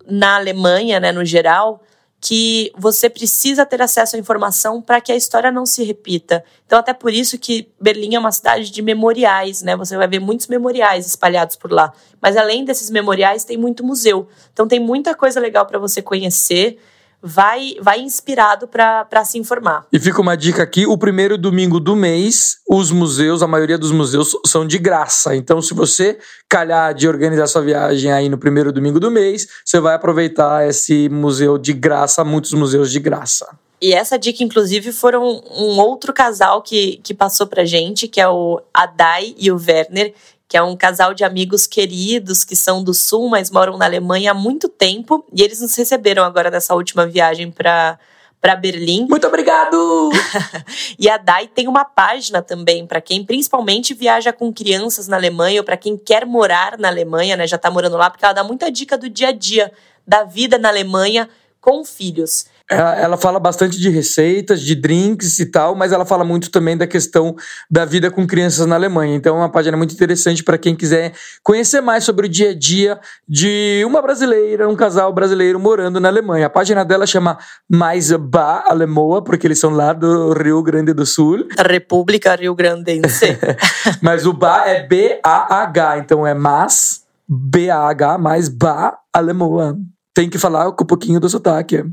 na 0.05 0.35
Alemanha, 0.35 0.99
né, 0.99 1.11
no 1.11 1.23
geral, 1.23 1.81
que 2.21 2.71
você 2.77 3.09
precisa 3.09 3.65
ter 3.65 3.81
acesso 3.81 4.15
à 4.15 4.19
informação 4.19 4.79
para 4.79 5.01
que 5.01 5.11
a 5.11 5.15
história 5.15 5.51
não 5.51 5.65
se 5.65 5.83
repita. 5.83 6.45
Então, 6.67 6.77
até 6.77 6.93
por 6.93 7.11
isso 7.11 7.37
que 7.39 7.67
Berlim 7.79 8.13
é 8.13 8.19
uma 8.19 8.31
cidade 8.31 8.69
de 8.69 8.81
memoriais, 8.83 9.63
né? 9.63 9.75
Você 9.75 9.97
vai 9.97 10.07
ver 10.07 10.19
muitos 10.19 10.45
memoriais 10.45 11.07
espalhados 11.07 11.55
por 11.55 11.71
lá. 11.71 11.91
Mas 12.21 12.37
além 12.37 12.63
desses 12.63 12.91
memoriais, 12.91 13.43
tem 13.43 13.57
muito 13.57 13.83
museu. 13.83 14.29
Então, 14.53 14.67
tem 14.67 14.79
muita 14.79 15.15
coisa 15.15 15.39
legal 15.39 15.65
para 15.65 15.79
você 15.79 15.99
conhecer 15.99 16.77
vai, 17.21 17.75
vai 17.79 17.99
inspirado 17.99 18.67
para 18.67 19.23
se 19.23 19.37
informar. 19.37 19.85
E 19.91 19.99
fica 19.99 20.21
uma 20.21 20.35
dica 20.35 20.63
aqui: 20.63 20.85
o 20.85 20.97
primeiro 20.97 21.37
domingo 21.37 21.79
do 21.79 21.95
mês, 21.95 22.57
os 22.67 22.91
museus, 22.91 23.43
a 23.43 23.47
maioria 23.47 23.77
dos 23.77 23.91
museus 23.91 24.35
são 24.45 24.65
de 24.65 24.77
graça. 24.77 25.35
Então, 25.35 25.61
se 25.61 25.73
você 25.73 26.17
calhar 26.49 26.93
de 26.93 27.07
organizar 27.07 27.47
sua 27.47 27.61
viagem 27.61 28.11
aí 28.11 28.29
no 28.29 28.37
primeiro 28.37 28.71
domingo 28.71 28.99
do 28.99 29.11
mês, 29.11 29.47
você 29.63 29.79
vai 29.79 29.95
aproveitar 29.95 30.67
esse 30.67 31.07
museu 31.09 31.57
de 31.57 31.73
graça, 31.73 32.23
muitos 32.23 32.53
museus 32.53 32.91
de 32.91 32.99
graça. 32.99 33.47
E 33.81 33.93
essa 33.93 34.17
dica, 34.17 34.43
inclusive, 34.43 34.91
foram 34.91 35.23
um 35.23 35.79
outro 35.79 36.13
casal 36.13 36.61
que, 36.61 36.99
que 37.03 37.15
passou 37.15 37.47
pra 37.47 37.65
gente, 37.65 38.07
que 38.07 38.21
é 38.21 38.27
o 38.27 38.61
Adai 38.71 39.33
e 39.39 39.51
o 39.51 39.55
Werner, 39.55 40.13
que 40.51 40.57
é 40.57 40.61
um 40.61 40.75
casal 40.75 41.13
de 41.13 41.23
amigos 41.23 41.65
queridos 41.65 42.43
que 42.43 42.57
são 42.57 42.83
do 42.83 42.93
Sul, 42.93 43.29
mas 43.29 43.49
moram 43.49 43.77
na 43.77 43.85
Alemanha 43.85 44.31
há 44.31 44.33
muito 44.33 44.67
tempo. 44.67 45.25
E 45.33 45.41
eles 45.41 45.61
nos 45.61 45.73
receberam 45.73 46.25
agora 46.25 46.51
nessa 46.51 46.75
última 46.75 47.07
viagem 47.07 47.49
para 47.49 47.97
para 48.41 48.55
Berlim. 48.57 49.07
Muito 49.09 49.25
obrigado! 49.25 50.09
e 50.99 51.07
a 51.07 51.15
Dai 51.15 51.47
tem 51.47 51.69
uma 51.69 51.85
página 51.85 52.41
também 52.41 52.85
para 52.85 52.99
quem 52.99 53.23
principalmente 53.23 53.93
viaja 53.93 54.33
com 54.33 54.51
crianças 54.51 55.07
na 55.07 55.15
Alemanha 55.15 55.61
ou 55.61 55.63
para 55.63 55.77
quem 55.77 55.95
quer 55.95 56.25
morar 56.25 56.77
na 56.77 56.89
Alemanha, 56.89 57.37
né, 57.37 57.47
já 57.47 57.55
está 57.55 57.71
morando 57.71 57.95
lá, 57.95 58.09
porque 58.09 58.25
ela 58.25 58.33
dá 58.33 58.43
muita 58.43 58.69
dica 58.69 58.97
do 58.97 59.07
dia 59.07 59.29
a 59.29 59.31
dia 59.31 59.71
da 60.05 60.25
vida 60.25 60.57
na 60.57 60.67
Alemanha 60.67 61.29
com 61.61 61.85
filhos. 61.85 62.47
Ela 62.71 63.17
fala 63.17 63.37
bastante 63.37 63.77
de 63.77 63.89
receitas, 63.89 64.61
de 64.61 64.75
drinks 64.75 65.39
e 65.39 65.45
tal, 65.45 65.75
mas 65.75 65.91
ela 65.91 66.05
fala 66.05 66.23
muito 66.23 66.49
também 66.49 66.77
da 66.77 66.87
questão 66.87 67.35
da 67.69 67.83
vida 67.83 68.09
com 68.09 68.25
crianças 68.25 68.65
na 68.65 68.75
Alemanha. 68.75 69.13
Então 69.13 69.35
é 69.35 69.39
uma 69.39 69.51
página 69.51 69.75
muito 69.75 69.93
interessante 69.93 70.41
para 70.41 70.57
quem 70.57 70.73
quiser 70.73 71.11
conhecer 71.43 71.81
mais 71.81 72.05
sobre 72.05 72.27
o 72.27 72.29
dia 72.29 72.51
a 72.51 72.55
dia 72.57 72.97
de 73.27 73.83
uma 73.85 74.01
brasileira, 74.01 74.69
um 74.69 74.75
casal 74.75 75.11
brasileiro 75.11 75.59
morando 75.59 75.99
na 75.99 76.07
Alemanha. 76.07 76.45
A 76.45 76.49
página 76.49 76.85
dela 76.85 77.05
chama 77.05 77.37
Mais 77.69 78.09
Ba 78.13 78.63
Alemoa, 78.65 79.21
porque 79.21 79.45
eles 79.45 79.59
são 79.59 79.71
lá 79.71 79.91
do 79.91 80.31
Rio 80.31 80.63
Grande 80.63 80.93
do 80.93 81.05
Sul. 81.05 81.47
República 81.67 82.35
Rio 82.35 82.55
Grandense. 82.55 83.37
mas 84.01 84.25
o 84.25 84.31
Ba 84.31 84.63
é 84.65 84.87
B-A-H, 84.87 85.97
então 85.97 86.25
é 86.25 86.33
mais 86.33 87.01
B-A-H, 87.27 88.17
mais 88.17 88.47
Ba 88.47 88.97
Alemoa. 89.11 89.77
Tem 90.13 90.29
que 90.29 90.37
falar 90.37 90.71
com 90.71 90.83
um 90.83 90.87
pouquinho 90.87 91.19
do 91.19 91.29
sotaque. 91.29 91.85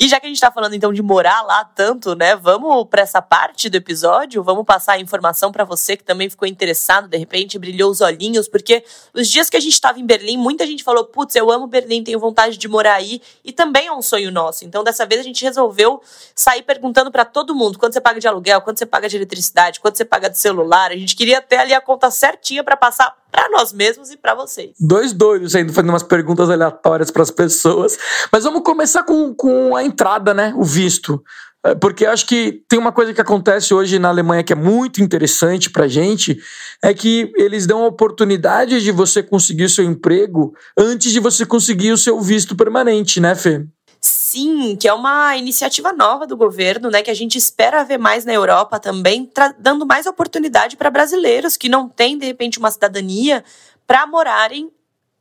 E 0.00 0.08
já 0.08 0.18
que 0.18 0.26
a 0.26 0.28
gente 0.28 0.40
tá 0.40 0.50
falando 0.50 0.74
então 0.74 0.92
de 0.92 1.02
morar 1.02 1.42
lá 1.42 1.64
tanto, 1.64 2.14
né? 2.14 2.34
Vamos 2.34 2.88
para 2.88 3.02
essa 3.02 3.20
parte 3.20 3.68
do 3.68 3.76
episódio, 3.76 4.42
vamos 4.42 4.64
passar 4.64 4.94
a 4.94 4.98
informação 4.98 5.52
para 5.52 5.64
você 5.64 5.96
que 5.96 6.04
também 6.04 6.30
ficou 6.30 6.48
interessado, 6.48 7.08
de 7.08 7.16
repente 7.18 7.58
brilhou 7.58 7.90
os 7.90 8.00
olhinhos, 8.00 8.48
porque 8.48 8.82
os 9.12 9.28
dias 9.28 9.50
que 9.50 9.56
a 9.56 9.60
gente 9.60 9.72
estava 9.72 9.98
em 10.00 10.06
Berlim, 10.06 10.36
muita 10.36 10.66
gente 10.66 10.82
falou: 10.82 11.04
"Putz, 11.04 11.36
eu 11.36 11.50
amo 11.50 11.66
Berlim, 11.66 12.02
tenho 12.02 12.18
vontade 12.18 12.56
de 12.56 12.68
morar 12.68 12.94
aí", 12.94 13.20
e 13.44 13.52
também 13.52 13.86
é 13.86 13.92
um 13.92 14.02
sonho 14.02 14.30
nosso. 14.30 14.64
Então, 14.64 14.82
dessa 14.82 15.04
vez 15.04 15.20
a 15.20 15.24
gente 15.24 15.44
resolveu 15.44 16.00
sair 16.34 16.62
perguntando 16.62 17.10
para 17.10 17.24
todo 17.24 17.54
mundo 17.54 17.78
quanto 17.78 17.92
você 17.92 18.00
paga 18.00 18.18
de 18.18 18.28
aluguel, 18.28 18.62
quanto 18.62 18.78
você 18.78 18.86
paga 18.86 19.08
de 19.08 19.16
eletricidade, 19.16 19.80
quanto 19.80 19.96
você 19.96 20.04
paga 20.04 20.30
de 20.30 20.38
celular. 20.38 20.90
A 20.90 20.96
gente 20.96 21.14
queria 21.14 21.42
ter 21.42 21.56
ali 21.56 21.74
a 21.74 21.80
conta 21.80 22.10
certinha 22.10 22.64
para 22.64 22.76
passar 22.76 23.14
para 23.30 23.48
nós 23.50 23.72
mesmos 23.72 24.10
e 24.10 24.16
para 24.16 24.34
vocês. 24.34 24.72
Dois 24.78 25.12
doidos 25.12 25.54
ainda 25.54 25.72
fazendo 25.72 25.90
umas 25.90 26.02
perguntas 26.02 26.50
aleatórias 26.50 27.10
para 27.10 27.22
as 27.22 27.30
pessoas. 27.30 27.98
Mas 28.32 28.44
vamos 28.44 28.62
começar 28.62 29.02
com, 29.04 29.34
com 29.34 29.74
a 29.76 29.84
entrada, 29.84 30.34
né? 30.34 30.52
O 30.56 30.64
visto. 30.64 31.22
É, 31.64 31.74
porque 31.74 32.06
acho 32.06 32.26
que 32.26 32.62
tem 32.68 32.78
uma 32.78 32.92
coisa 32.92 33.12
que 33.12 33.20
acontece 33.20 33.74
hoje 33.74 33.98
na 33.98 34.08
Alemanha 34.08 34.42
que 34.42 34.52
é 34.52 34.56
muito 34.56 35.02
interessante 35.02 35.68
pra 35.68 35.86
gente, 35.86 36.38
é 36.82 36.94
que 36.94 37.30
eles 37.36 37.66
dão 37.66 37.84
a 37.84 37.88
oportunidade 37.88 38.80
de 38.80 38.90
você 38.90 39.22
conseguir 39.22 39.64
o 39.64 39.68
seu 39.68 39.84
emprego 39.84 40.54
antes 40.76 41.12
de 41.12 41.20
você 41.20 41.44
conseguir 41.44 41.92
o 41.92 41.98
seu 41.98 42.18
visto 42.20 42.56
permanente, 42.56 43.20
né, 43.20 43.34
Fê? 43.34 43.66
Sim, 44.00 44.76
que 44.76 44.88
é 44.88 44.94
uma 44.94 45.36
iniciativa 45.36 45.92
nova 45.92 46.26
do 46.26 46.36
governo, 46.36 46.90
né, 46.90 47.02
que 47.02 47.10
a 47.10 47.14
gente 47.14 47.36
espera 47.36 47.84
ver 47.84 47.98
mais 47.98 48.24
na 48.24 48.32
Europa 48.32 48.80
também, 48.80 49.30
dando 49.58 49.84
mais 49.84 50.06
oportunidade 50.06 50.76
para 50.76 50.88
brasileiros 50.88 51.56
que 51.56 51.68
não 51.68 51.88
têm 51.88 52.16
de 52.16 52.24
repente 52.24 52.58
uma 52.58 52.70
cidadania 52.70 53.44
para 53.86 54.06
morarem 54.06 54.70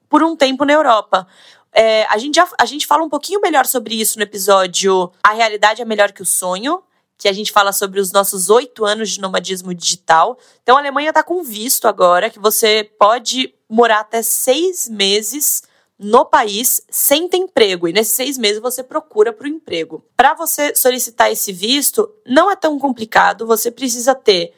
por 0.08 0.24
um 0.24 0.36
tempo 0.36 0.64
na 0.64 0.74
Europa. 0.74 1.28
É, 1.74 2.06
a, 2.06 2.18
gente 2.18 2.36
já, 2.36 2.48
a 2.60 2.66
gente 2.66 2.88
fala 2.88 3.04
um 3.04 3.10
pouquinho 3.10 3.42
melhor 3.42 3.66
sobre 3.66 4.00
isso 4.00 4.18
no 4.18 4.24
episódio 4.24 5.12
A 5.22 5.34
Realidade 5.34 5.82
é 5.82 5.86
Melhor 5.86 6.12
que 6.12 6.22
o 6.22 6.26
Sonho, 6.26 6.82
que 7.18 7.28
a 7.28 7.34
gente 7.34 7.52
fala 7.52 7.74
sobre 7.74 8.00
os 8.00 8.12
nossos 8.12 8.50
oito 8.50 8.86
anos 8.86 9.10
de 9.12 9.20
nomadismo 9.20 9.74
digital. 9.74 10.40
Então, 10.64 10.78
a 10.78 10.80
Alemanha 10.80 11.10
está 11.10 11.22
com 11.22 11.44
visto 11.44 11.88
agora 11.88 12.30
que 12.30 12.40
você 12.40 12.90
pode 12.98 13.54
morar 13.70 14.00
até 14.00 14.24
seis 14.24 14.88
meses 14.88 15.64
no 16.00 16.24
país 16.24 16.82
sem 16.90 17.28
ter 17.28 17.38
emprego. 17.38 17.88
E 17.88 17.94
nesses 17.94 18.14
seis 18.14 18.38
meses 18.38 18.62
você 18.62 18.82
procura 18.82 19.34
para 19.34 19.46
o 19.46 19.50
emprego. 19.50 20.02
Para 20.16 20.34
você 20.34 20.74
solicitar 20.74 21.30
esse 21.30 21.52
visto, 21.52 22.10
não 22.26 22.50
é 22.50 22.56
tão 22.56 22.80
complicado. 22.80 23.46
Você 23.46 23.70
precisa 23.70 24.16
ter 24.16 24.54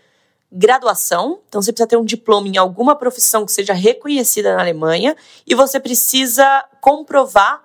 graduação, 0.52 1.40
então 1.48 1.62
você 1.62 1.72
precisa 1.72 1.88
ter 1.88 1.98
um 1.98 2.06
diploma 2.06 2.48
em 2.48 2.58
alguma 2.58 2.96
profissão 2.96 3.46
que 3.46 3.52
seja 3.52 3.74
reconhecida 3.74 4.54
na 4.54 4.62
Alemanha 4.62 5.16
e 5.48 5.56
você 5.56 5.80
precisa 5.80 6.66
comprovar 6.82 7.64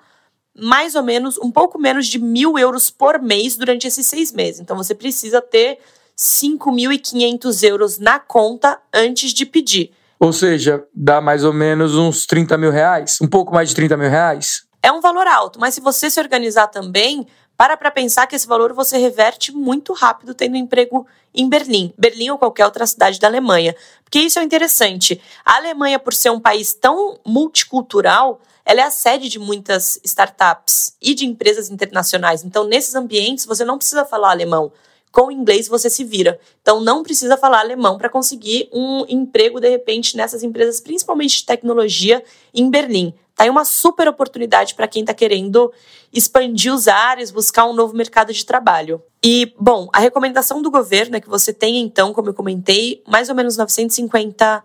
mais 0.55 0.95
ou 0.95 1.03
menos 1.03 1.37
um 1.37 1.51
pouco 1.51 1.79
menos 1.79 2.07
de 2.07 2.19
mil 2.19 2.57
euros 2.57 2.89
por 2.89 3.21
mês 3.21 3.57
durante 3.57 3.87
esses 3.87 4.07
seis 4.07 4.33
meses. 4.33 4.61
Então 4.61 4.77
você 4.77 4.95
precisa 4.95 5.43
ter 5.43 5.81
5.500 6.17 7.63
euros 7.69 7.99
na 7.99 8.19
conta 8.19 8.81
antes 8.95 9.35
de 9.35 9.45
pedir. 9.45 9.93
Ou 10.19 10.33
seja, 10.33 10.85
dá 10.95 11.21
mais 11.21 11.45
ou 11.45 11.53
menos 11.53 11.95
uns 11.95 12.27
30 12.27 12.57
mil 12.57 12.71
reais, 12.71 13.19
um 13.21 13.29
pouco 13.29 13.53
mais 13.53 13.69
de 13.69 13.75
30 13.75 13.97
mil 13.97 14.11
reais. 14.11 14.63
É 14.83 14.91
um 14.91 15.01
valor 15.01 15.27
alto, 15.27 15.61
mas 15.61 15.75
se 15.75 15.81
você 15.81 16.09
se 16.11 16.21
organizar 16.21 16.69
também, 16.69 17.27
para 17.57 17.77
para 17.77 17.91
pensar 17.91 18.27
que 18.27 18.37
esse 18.37 18.47
valor 18.47 18.73
você 18.73 18.99
reverte 18.99 19.51
muito 19.53 19.93
rápido 19.93 20.35
tendo 20.35 20.57
emprego 20.57 21.07
em 21.35 21.49
Berlim, 21.49 21.93
Berlim 21.99 22.31
ou 22.31 22.39
qualquer 22.39 22.65
outra 22.67 22.87
cidade 22.87 23.19
da 23.19 23.27
Alemanha. 23.27 23.75
Porque 24.05 24.19
isso 24.19 24.39
é 24.39 24.43
interessante. 24.43 25.21
A 25.45 25.57
Alemanha, 25.57 25.99
por 25.99 26.15
ser 26.15 26.31
um 26.31 26.41
país 26.41 26.73
tão 26.75 27.19
multicultural, 27.27 28.41
ela 28.65 28.81
é 28.81 28.85
a 28.85 28.91
sede 28.91 29.29
de 29.29 29.39
muitas 29.39 29.99
startups 30.05 30.97
e 31.01 31.15
de 31.15 31.25
empresas 31.25 31.71
internacionais. 31.71 32.45
Então, 32.45 32.65
nesses 32.65 32.95
ambientes, 32.95 33.47
você 33.47 33.65
não 33.65 33.79
precisa 33.79 34.05
falar 34.05 34.31
alemão. 34.31 34.73
Com 35.17 35.33
inglês 35.33 35.67
você 35.67 35.89
se 35.89 36.05
vira. 36.05 36.39
Então 36.61 36.79
não 36.79 37.03
precisa 37.03 37.39
falar 37.39 37.61
alemão 37.61 37.97
para 37.97 38.11
conseguir 38.11 38.69
um 38.71 39.03
emprego 39.09 39.59
de 39.59 39.67
repente 39.67 40.15
nessas 40.15 40.43
empresas, 40.43 40.79
principalmente 40.79 41.39
de 41.39 41.47
tecnologia 41.47 42.23
em 42.53 42.69
Berlim. 42.69 43.15
Tá 43.35 43.45
aí 43.45 43.49
uma 43.49 43.65
super 43.65 44.07
oportunidade 44.09 44.75
para 44.75 44.87
quem 44.87 45.01
está 45.01 45.15
querendo 45.15 45.73
expandir 46.13 46.71
os 46.71 46.87
ares, 46.87 47.31
buscar 47.31 47.65
um 47.65 47.73
novo 47.73 47.97
mercado 47.97 48.31
de 48.31 48.45
trabalho. 48.45 49.03
E, 49.25 49.55
bom, 49.59 49.89
a 49.91 50.01
recomendação 50.01 50.61
do 50.61 50.71
governo 50.71 51.17
é 51.17 51.21
que 51.21 51.31
você 51.31 51.51
tenha, 51.51 51.81
então, 51.81 52.13
como 52.13 52.29
eu 52.29 52.35
comentei, 52.35 53.03
mais 53.09 53.31
ou 53.31 53.35
menos 53.35 53.57
950 53.57 54.63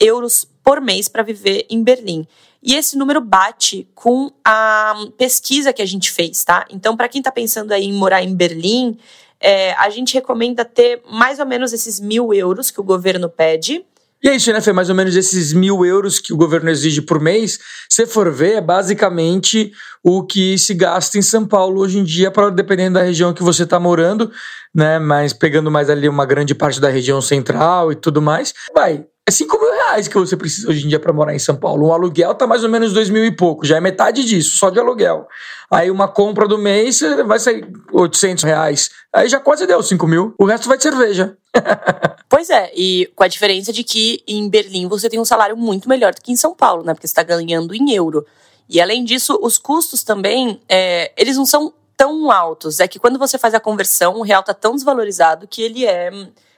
euros 0.00 0.46
por 0.62 0.80
mês 0.80 1.08
para 1.10 1.22
viver 1.22 1.66
em 1.68 1.82
Berlim. 1.82 2.26
E 2.62 2.74
esse 2.74 2.96
número 2.96 3.20
bate 3.20 3.86
com 3.94 4.32
a 4.42 4.94
pesquisa 5.18 5.74
que 5.74 5.82
a 5.82 5.86
gente 5.86 6.10
fez, 6.10 6.42
tá? 6.42 6.64
Então, 6.70 6.96
para 6.96 7.10
quem 7.10 7.20
está 7.20 7.30
pensando 7.30 7.72
aí 7.72 7.84
em 7.84 7.92
morar 7.92 8.22
em 8.22 8.34
Berlim, 8.34 8.98
é, 9.40 9.72
a 9.74 9.90
gente 9.90 10.14
recomenda 10.14 10.64
ter 10.64 11.02
mais 11.10 11.38
ou 11.38 11.46
menos 11.46 11.72
esses 11.72 12.00
mil 12.00 12.32
euros 12.32 12.70
que 12.70 12.80
o 12.80 12.84
governo 12.84 13.28
pede. 13.28 13.84
E 14.22 14.28
é 14.28 14.36
isso, 14.36 14.50
né, 14.50 14.60
Fê? 14.60 14.72
Mais 14.72 14.88
ou 14.88 14.94
menos 14.94 15.14
esses 15.14 15.52
mil 15.52 15.84
euros 15.84 16.18
que 16.18 16.32
o 16.32 16.36
governo 16.36 16.70
exige 16.70 17.02
por 17.02 17.20
mês, 17.20 17.58
se 17.90 18.06
for 18.06 18.32
ver, 18.32 18.54
é 18.54 18.60
basicamente 18.60 19.70
o 20.02 20.24
que 20.24 20.56
se 20.56 20.72
gasta 20.72 21.18
em 21.18 21.22
São 21.22 21.46
Paulo 21.46 21.82
hoje 21.82 21.98
em 21.98 22.04
dia, 22.04 22.32
dependendo 22.54 22.94
da 22.94 23.02
região 23.02 23.34
que 23.34 23.42
você 23.42 23.64
está 23.64 23.78
morando, 23.78 24.32
né? 24.74 24.98
Mas 24.98 25.34
pegando 25.34 25.70
mais 25.70 25.90
ali 25.90 26.08
uma 26.08 26.24
grande 26.24 26.54
parte 26.54 26.80
da 26.80 26.88
região 26.88 27.20
central 27.20 27.92
e 27.92 27.94
tudo 27.94 28.22
mais, 28.22 28.54
vai 28.74 29.04
é 29.26 29.30
5 29.30 29.58
mil 29.58 29.72
reais 29.72 30.06
que 30.06 30.18
você 30.18 30.36
precisa 30.36 30.68
hoje 30.68 30.84
em 30.84 30.88
dia 30.88 31.00
para 31.00 31.12
morar 31.12 31.34
em 31.34 31.38
São 31.38 31.56
Paulo. 31.56 31.88
Um 31.88 31.92
aluguel 31.92 32.34
tá 32.34 32.46
mais 32.46 32.62
ou 32.62 32.68
menos 32.68 32.92
2 32.92 33.08
mil 33.08 33.24
e 33.24 33.34
pouco, 33.34 33.64
já 33.64 33.78
é 33.78 33.80
metade 33.80 34.22
disso, 34.22 34.58
só 34.58 34.68
de 34.68 34.78
aluguel. 34.78 35.26
Aí 35.70 35.90
uma 35.90 36.06
compra 36.06 36.46
do 36.46 36.58
mês 36.58 37.00
vai 37.26 37.38
sair 37.38 37.66
800 37.90 38.44
reais. 38.44 38.90
Aí 39.10 39.26
já 39.28 39.40
quase 39.40 39.66
deu 39.66 39.82
5 39.82 40.06
mil. 40.06 40.34
O 40.38 40.44
resto 40.44 40.68
vai 40.68 40.76
de 40.76 40.82
cerveja. 40.82 41.38
pois 42.28 42.50
é, 42.50 42.70
e 42.74 43.10
com 43.16 43.24
a 43.24 43.28
diferença 43.28 43.72
de 43.72 43.82
que 43.82 44.22
em 44.28 44.48
Berlim 44.48 44.88
você 44.88 45.08
tem 45.08 45.18
um 45.18 45.24
salário 45.24 45.56
muito 45.56 45.88
melhor 45.88 46.14
do 46.14 46.20
que 46.20 46.30
em 46.30 46.36
São 46.36 46.54
Paulo, 46.54 46.84
né? 46.84 46.92
Porque 46.92 47.06
você 47.06 47.12
está 47.12 47.22
ganhando 47.22 47.74
em 47.74 47.92
euro. 47.92 48.26
E 48.68 48.78
além 48.78 49.04
disso, 49.04 49.38
os 49.42 49.56
custos 49.56 50.02
também, 50.02 50.60
é, 50.68 51.12
eles 51.16 51.36
não 51.36 51.46
são 51.46 51.72
tão 51.96 52.30
altos. 52.30 52.78
É 52.78 52.86
que 52.86 52.98
quando 52.98 53.18
você 53.18 53.38
faz 53.38 53.54
a 53.54 53.60
conversão, 53.60 54.18
o 54.18 54.22
real 54.22 54.42
tá 54.42 54.52
tão 54.52 54.74
desvalorizado 54.74 55.48
que 55.48 55.62
ele 55.62 55.86
é 55.86 56.10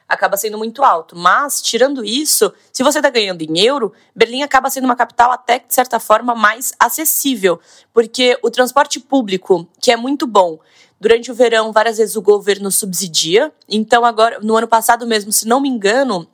acaba 0.08 0.36
sendo 0.36 0.58
muito 0.58 0.82
alto. 0.82 1.16
Mas, 1.16 1.60
tirando 1.60 2.04
isso, 2.04 2.52
se 2.72 2.82
você 2.82 2.98
está 2.98 3.10
ganhando 3.10 3.42
em 3.42 3.58
euro, 3.60 3.92
Berlim 4.14 4.42
acaba 4.42 4.70
sendo 4.70 4.84
uma 4.84 4.96
capital 4.96 5.32
até, 5.32 5.58
de 5.58 5.74
certa 5.74 5.98
forma, 5.98 6.34
mais 6.34 6.72
acessível, 6.78 7.60
porque 7.92 8.38
o 8.42 8.50
transporte 8.50 9.00
público, 9.00 9.66
que 9.80 9.90
é 9.90 9.96
muito 9.96 10.26
bom, 10.26 10.58
durante 11.00 11.30
o 11.30 11.34
verão, 11.34 11.72
várias 11.72 11.98
vezes 11.98 12.16
o 12.16 12.22
governo 12.22 12.70
subsidia. 12.70 13.52
Então, 13.68 14.04
agora, 14.04 14.38
no 14.40 14.56
ano 14.56 14.68
passado 14.68 15.06
mesmo, 15.06 15.32
se 15.32 15.46
não 15.46 15.60
me 15.60 15.68
engano, 15.68 16.26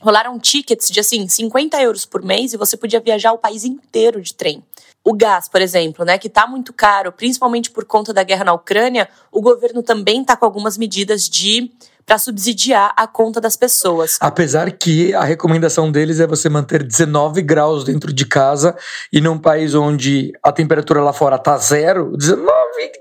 rolaram 0.00 0.38
tickets 0.38 0.88
de 0.88 1.00
assim 1.00 1.26
50 1.26 1.80
euros 1.80 2.04
por 2.04 2.22
mês 2.22 2.52
e 2.52 2.56
você 2.56 2.76
podia 2.76 3.00
viajar 3.00 3.32
o 3.32 3.38
país 3.38 3.64
inteiro 3.64 4.20
de 4.20 4.34
trem. 4.34 4.62
O 5.02 5.14
gás, 5.14 5.48
por 5.48 5.62
exemplo, 5.62 6.04
né, 6.04 6.18
que 6.18 6.26
está 6.26 6.46
muito 6.46 6.72
caro, 6.72 7.12
principalmente 7.12 7.70
por 7.70 7.84
conta 7.84 8.12
da 8.12 8.24
guerra 8.24 8.44
na 8.44 8.52
Ucrânia, 8.52 9.08
o 9.30 9.40
governo 9.40 9.82
também 9.82 10.22
está 10.22 10.36
com 10.36 10.44
algumas 10.44 10.76
medidas 10.76 11.28
de 11.28 11.70
para 12.06 12.18
subsidiar 12.18 12.94
a 12.96 13.06
conta 13.08 13.40
das 13.40 13.56
pessoas. 13.56 14.16
Apesar 14.20 14.70
que 14.70 15.12
a 15.12 15.24
recomendação 15.24 15.90
deles 15.90 16.20
é 16.20 16.26
você 16.26 16.48
manter 16.48 16.84
19 16.84 17.42
graus 17.42 17.82
dentro 17.82 18.12
de 18.12 18.24
casa 18.24 18.76
e 19.12 19.20
num 19.20 19.36
país 19.36 19.74
onde 19.74 20.32
a 20.40 20.52
temperatura 20.52 21.02
lá 21.02 21.12
fora 21.12 21.36
tá 21.36 21.58
zero, 21.58 22.16
19 22.16 22.46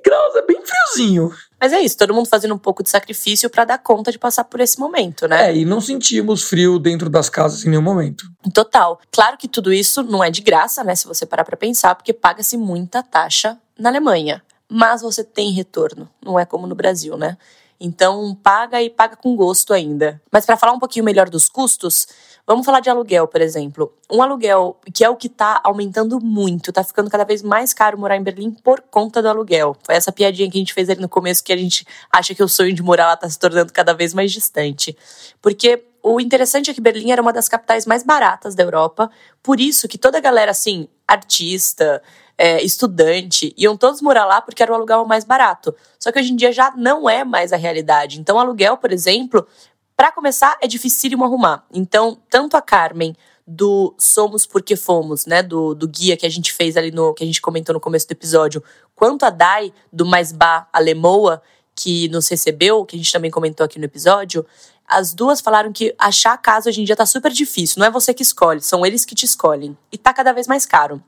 graus 0.03 0.35
é 0.35 0.41
bem 0.41 0.59
friozinho. 0.65 1.31
Mas 1.61 1.71
é 1.71 1.81
isso, 1.81 1.97
todo 1.97 2.13
mundo 2.13 2.27
fazendo 2.27 2.55
um 2.55 2.57
pouco 2.57 2.81
de 2.81 2.89
sacrifício 2.89 3.49
para 3.49 3.63
dar 3.63 3.77
conta 3.77 4.11
de 4.11 4.17
passar 4.17 4.43
por 4.43 4.59
esse 4.59 4.79
momento, 4.79 5.27
né? 5.27 5.51
É, 5.51 5.55
e 5.55 5.65
não 5.65 5.79
sentimos 5.79 6.43
frio 6.43 6.79
dentro 6.79 7.09
das 7.09 7.29
casas 7.29 7.63
em 7.63 7.69
nenhum 7.69 7.81
momento. 7.81 8.25
Total. 8.53 8.99
Claro 9.11 9.37
que 9.37 9.47
tudo 9.47 9.71
isso 9.71 10.01
não 10.03 10.23
é 10.23 10.31
de 10.31 10.41
graça, 10.41 10.83
né? 10.83 10.95
Se 10.95 11.07
você 11.07 11.25
parar 11.25 11.45
para 11.45 11.55
pensar, 11.55 11.95
porque 11.95 12.11
paga-se 12.11 12.57
muita 12.57 13.03
taxa 13.03 13.57
na 13.77 13.89
Alemanha. 13.89 14.41
Mas 14.67 15.01
você 15.01 15.23
tem 15.23 15.51
retorno, 15.51 16.09
não 16.23 16.39
é 16.39 16.45
como 16.45 16.65
no 16.65 16.73
Brasil, 16.73 17.15
né? 17.17 17.37
Então, 17.79 18.35
paga 18.41 18.81
e 18.81 18.89
paga 18.89 19.15
com 19.15 19.35
gosto 19.35 19.73
ainda. 19.73 20.21
Mas 20.31 20.45
para 20.45 20.57
falar 20.57 20.73
um 20.73 20.79
pouquinho 20.79 21.03
melhor 21.03 21.29
dos 21.29 21.49
custos, 21.49 22.07
vamos 22.47 22.65
falar 22.65 22.79
de 22.79 22.89
aluguel, 22.89 23.27
por 23.27 23.41
exemplo. 23.41 23.93
Um 24.11 24.21
aluguel 24.21 24.77
que 24.93 25.03
é 25.03 25.09
o 25.09 25.15
que 25.15 25.27
está 25.27 25.59
aumentando 25.63 26.19
muito, 26.21 26.69
está 26.69 26.83
ficando 26.83 27.09
cada 27.09 27.25
vez 27.25 27.43
mais 27.43 27.73
caro 27.73 27.97
morar 27.97 28.15
em 28.15 28.23
Berlim 28.23 28.51
por 28.51 28.81
conta 28.81 29.21
do 29.21 29.27
aluguel. 29.27 29.75
Foi 29.83 29.95
essa 29.95 30.11
piadinha 30.11 30.49
que 30.49 30.57
a 30.57 30.59
gente 30.59 30.73
fez 30.73 30.89
ali 30.89 31.01
no 31.01 31.09
começo 31.09 31.43
que 31.43 31.51
a 31.51 31.57
gente 31.57 31.85
acha 32.11 32.33
que 32.33 32.43
o 32.43 32.47
sonho 32.47 32.73
de 32.73 32.81
morar 32.81 33.07
lá 33.07 33.13
está 33.15 33.29
se 33.29 33.38
tornando 33.38 33.73
cada 33.73 33.93
vez 33.93 34.13
mais 34.13 34.31
distante. 34.31 34.97
Porque 35.41 35.83
o 36.01 36.21
interessante 36.21 36.69
é 36.69 36.73
que 36.73 36.79
Berlim 36.79 37.11
era 37.11 37.21
uma 37.21 37.33
das 37.33 37.49
capitais 37.49 37.85
mais 37.85 38.03
baratas 38.03 38.53
da 38.53 38.63
Europa, 38.63 39.09
por 39.41 39.59
isso 39.59 39.88
que 39.88 39.97
toda 39.97 40.19
a 40.19 40.21
galera 40.21 40.51
assim, 40.51 40.88
artista, 41.07 42.01
é, 42.37 42.61
estudante, 42.63 43.53
iam 43.57 43.77
todos 43.77 44.01
morar 44.01 44.25
lá 44.25 44.41
porque 44.41 44.61
era 44.61 44.71
o 44.71 44.75
aluguel 44.75 45.05
mais 45.05 45.23
barato. 45.23 45.73
Só 45.99 46.11
que 46.11 46.19
hoje 46.19 46.33
em 46.33 46.35
dia 46.35 46.51
já 46.51 46.71
não 46.75 47.09
é 47.09 47.23
mais 47.23 47.53
a 47.53 47.57
realidade. 47.57 48.19
Então, 48.19 48.39
aluguel, 48.39 48.77
por 48.77 48.91
exemplo, 48.91 49.47
para 49.95 50.11
começar, 50.11 50.57
é 50.61 50.67
dificílimo 50.67 51.23
arrumar. 51.23 51.65
Então, 51.73 52.17
tanto 52.29 52.57
a 52.57 52.61
Carmen 52.61 53.15
do 53.47 53.93
Somos 53.97 54.45
Porque 54.45 54.75
Fomos, 54.75 55.25
né? 55.25 55.43
Do, 55.43 55.75
do 55.75 55.87
guia 55.87 56.17
que 56.17 56.25
a 56.25 56.29
gente 56.29 56.51
fez 56.51 56.75
ali 56.75 56.91
no. 56.91 57.13
que 57.13 57.23
a 57.23 57.27
gente 57.27 57.41
comentou 57.41 57.73
no 57.73 57.79
começo 57.79 58.07
do 58.07 58.11
episódio, 58.11 58.63
quanto 58.95 59.23
a 59.23 59.29
Dai, 59.29 59.71
do 59.91 60.05
Mais 60.05 60.31
Ba 60.31 60.67
Alemoa, 60.73 61.41
que 61.75 62.09
nos 62.09 62.27
recebeu, 62.27 62.85
que 62.85 62.95
a 62.95 62.99
gente 62.99 63.11
também 63.11 63.29
comentou 63.29 63.63
aqui 63.63 63.77
no 63.77 63.85
episódio, 63.85 64.45
as 64.87 65.13
duas 65.13 65.41
falaram 65.41 65.71
que 65.71 65.93
achar 65.97 66.37
casa 66.37 66.69
hoje 66.69 66.81
em 66.81 66.85
dia 66.85 66.95
tá 66.95 67.05
super 67.05 67.31
difícil. 67.31 67.79
Não 67.79 67.85
é 67.85 67.91
você 67.91 68.13
que 68.13 68.23
escolhe, 68.23 68.61
são 68.61 68.85
eles 68.85 69.05
que 69.05 69.15
te 69.15 69.25
escolhem. 69.25 69.77
E 69.91 69.97
tá 69.97 70.13
cada 70.13 70.31
vez 70.31 70.47
mais 70.47 70.65
caro. 70.65 71.01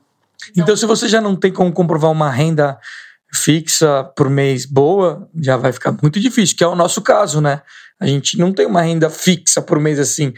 Então, 0.50 0.64
então 0.64 0.76
se 0.76 0.86
você 0.86 1.08
já 1.08 1.20
não 1.20 1.36
tem 1.36 1.52
como 1.52 1.72
comprovar 1.72 2.10
uma 2.10 2.30
renda 2.30 2.78
fixa 3.34 4.04
por 4.16 4.30
mês 4.30 4.64
boa, 4.64 5.28
já 5.40 5.56
vai 5.56 5.72
ficar 5.72 5.96
muito 6.02 6.18
difícil, 6.18 6.56
que 6.56 6.64
é 6.64 6.68
o 6.68 6.74
nosso 6.74 7.02
caso, 7.02 7.40
né? 7.40 7.62
A 8.00 8.06
gente 8.06 8.38
não 8.38 8.52
tem 8.52 8.66
uma 8.66 8.82
renda 8.82 9.10
fixa 9.10 9.60
por 9.60 9.78
mês 9.78 9.98
assim, 9.98 10.32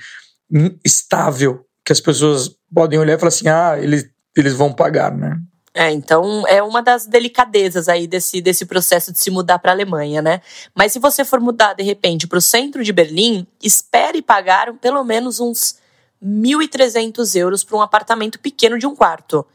estável, 0.84 1.64
que 1.84 1.92
as 1.92 2.00
pessoas 2.00 2.50
podem 2.74 2.98
olhar 2.98 3.14
e 3.14 3.18
falar 3.18 3.28
assim: 3.28 3.48
ah, 3.48 3.78
eles, 3.78 4.08
eles 4.36 4.54
vão 4.54 4.72
pagar, 4.72 5.16
né? 5.16 5.38
É, 5.72 5.90
então 5.92 6.44
é 6.48 6.60
uma 6.60 6.82
das 6.82 7.06
delicadezas 7.06 7.88
aí 7.88 8.08
desse, 8.08 8.40
desse 8.40 8.66
processo 8.66 9.12
de 9.12 9.20
se 9.20 9.30
mudar 9.30 9.60
para 9.60 9.70
a 9.70 9.74
Alemanha, 9.74 10.20
né? 10.20 10.40
Mas 10.74 10.92
se 10.92 10.98
você 10.98 11.24
for 11.24 11.38
mudar 11.38 11.74
de 11.74 11.82
repente 11.84 12.26
para 12.26 12.38
o 12.38 12.42
centro 12.42 12.82
de 12.82 12.92
Berlim, 12.92 13.46
espere 13.62 14.20
pagar 14.20 14.72
pelo 14.74 15.04
menos 15.04 15.38
uns 15.38 15.76
1.300 16.22 17.36
euros 17.36 17.62
para 17.62 17.76
um 17.76 17.82
apartamento 17.82 18.40
pequeno 18.40 18.78
de 18.78 18.86
um 18.86 18.96
quarto. 18.96 19.46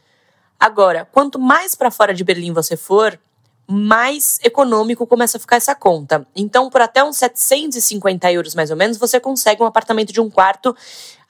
Agora, 0.58 1.08
quanto 1.10 1.38
mais 1.38 1.74
para 1.74 1.90
fora 1.90 2.14
de 2.14 2.24
Berlim 2.24 2.52
você 2.52 2.76
for, 2.76 3.18
mais 3.68 4.38
econômico 4.42 5.06
começa 5.06 5.36
a 5.36 5.40
ficar 5.40 5.56
essa 5.56 5.74
conta. 5.74 6.26
Então, 6.34 6.70
por 6.70 6.80
até 6.80 7.02
uns 7.02 7.16
750 7.16 8.32
euros 8.32 8.54
mais 8.54 8.70
ou 8.70 8.76
menos, 8.76 8.96
você 8.96 9.18
consegue 9.18 9.62
um 9.62 9.66
apartamento 9.66 10.12
de 10.12 10.20
um 10.20 10.30
quarto, 10.30 10.74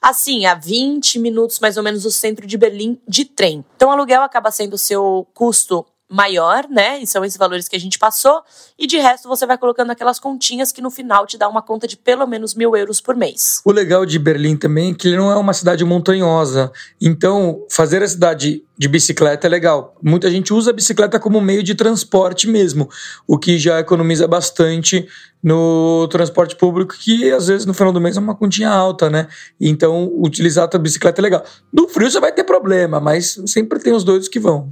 assim, 0.01 0.45
a 0.45 0.53
20 0.53 1.19
minutos 1.19 1.59
mais 1.59 1.77
ou 1.77 1.83
menos 1.83 2.03
do 2.03 2.11
centro 2.11 2.45
de 2.45 2.57
Berlim 2.57 2.99
de 3.07 3.25
trem. 3.25 3.65
Então, 3.75 3.89
o 3.89 3.91
aluguel 3.91 4.21
acaba 4.21 4.51
sendo 4.51 4.75
o 4.75 4.77
seu 4.77 5.27
custo 5.33 5.85
maior, 6.09 6.67
né? 6.69 6.99
E 6.99 7.07
são 7.07 7.23
esses 7.25 7.37
valores 7.37 7.67
que 7.67 7.75
a 7.75 7.79
gente 7.79 7.99
passou. 7.99 8.41
E 8.77 8.87
de 8.87 8.97
resto 8.97 9.27
você 9.27 9.45
vai 9.45 9.57
colocando 9.57 9.91
aquelas 9.91 10.19
continhas 10.19 10.71
que 10.71 10.81
no 10.81 10.89
final 10.89 11.25
te 11.25 11.37
dá 11.37 11.47
uma 11.47 11.61
conta 11.61 11.87
de 11.87 11.97
pelo 11.97 12.25
menos 12.25 12.55
mil 12.55 12.75
euros 12.75 13.01
por 13.01 13.15
mês. 13.15 13.61
O 13.65 13.71
legal 13.71 14.05
de 14.05 14.17
Berlim 14.17 14.55
também 14.55 14.91
é 14.91 14.93
que 14.93 15.07
ele 15.09 15.17
não 15.17 15.31
é 15.31 15.35
uma 15.35 15.53
cidade 15.53 15.83
montanhosa. 15.83 16.71
Então, 17.01 17.65
fazer 17.69 18.01
a 18.01 18.07
cidade 18.07 18.63
de 18.77 18.87
bicicleta 18.87 19.47
é 19.47 19.49
legal. 19.49 19.95
Muita 20.01 20.29
gente 20.29 20.53
usa 20.53 20.69
a 20.69 20.73
bicicleta 20.73 21.19
como 21.19 21.41
meio 21.41 21.63
de 21.63 21.73
transporte 21.73 22.47
mesmo, 22.47 22.89
o 23.25 23.37
que 23.37 23.57
já 23.57 23.79
economiza 23.79 24.27
bastante 24.27 25.07
no 25.41 26.07
transporte 26.09 26.55
público, 26.55 26.95
que 26.97 27.31
às 27.31 27.47
vezes 27.47 27.65
no 27.65 27.73
final 27.73 27.91
do 27.91 27.99
mês 27.99 28.17
é 28.17 28.19
uma 28.19 28.35
continha 28.35 28.69
alta, 28.69 29.09
né? 29.09 29.27
Então, 29.59 30.11
utilizar 30.15 30.69
a 30.71 30.77
bicicleta 30.77 31.21
é 31.21 31.23
legal. 31.23 31.43
No 31.73 31.87
frio 31.87 32.09
você 32.09 32.19
vai 32.19 32.31
ter 32.31 32.43
problema, 32.43 32.99
mas 32.99 33.41
sempre 33.47 33.79
tem 33.79 33.93
os 33.93 34.03
doidos 34.03 34.27
que 34.27 34.39
vão. 34.39 34.71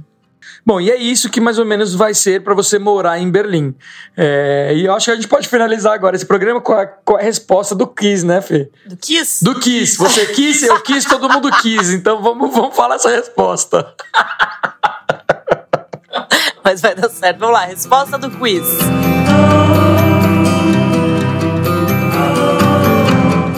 Bom, 0.66 0.80
e 0.80 0.90
é 0.90 0.96
isso 0.96 1.30
que 1.30 1.40
mais 1.40 1.60
ou 1.60 1.64
menos 1.64 1.94
vai 1.94 2.12
ser 2.12 2.42
para 2.42 2.52
você 2.52 2.76
morar 2.76 3.20
em 3.20 3.30
Berlim. 3.30 3.72
É, 4.16 4.72
e 4.74 4.84
eu 4.84 4.92
acho 4.92 5.04
que 5.04 5.10
a 5.12 5.14
gente 5.14 5.28
pode 5.28 5.46
finalizar 5.46 5.94
agora 5.94 6.16
esse 6.16 6.26
programa 6.26 6.60
com 6.60 6.72
a, 6.72 6.84
com 6.84 7.14
a 7.14 7.20
resposta 7.20 7.72
do 7.72 7.86
Kiss, 7.86 8.26
né, 8.26 8.40
Fê? 8.40 8.68
Do 8.84 8.96
Kiss? 8.96 9.44
Do 9.44 9.60
Kiss. 9.60 9.96
Você 9.96 10.26
quis, 10.26 10.64
eu 10.64 10.82
quis, 10.82 11.04
todo 11.04 11.30
mundo 11.30 11.48
quis. 11.62 11.90
Então 11.90 12.20
vamos, 12.20 12.52
vamos 12.52 12.74
falar 12.74 12.96
essa 12.96 13.10
resposta. 13.10 13.94
Mas 16.64 16.80
vai 16.80 16.96
dar 16.96 17.10
certo. 17.10 17.38
Vamos 17.38 17.54
lá, 17.54 17.66
resposta 17.66 18.18
do 18.18 18.28
quiz. 18.32 18.66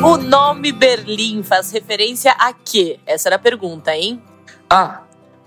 O 0.05 0.19
nome 0.19 0.73
Berlim 0.73 1.43
faz 1.43 1.73
referência 1.73 2.33
a 2.33 2.53
quê? 2.53 3.01
Essa 3.07 3.31
era 3.31 3.37
a 3.37 3.39
pergunta, 3.39 3.97
hein? 3.97 4.23
A. 4.69 5.01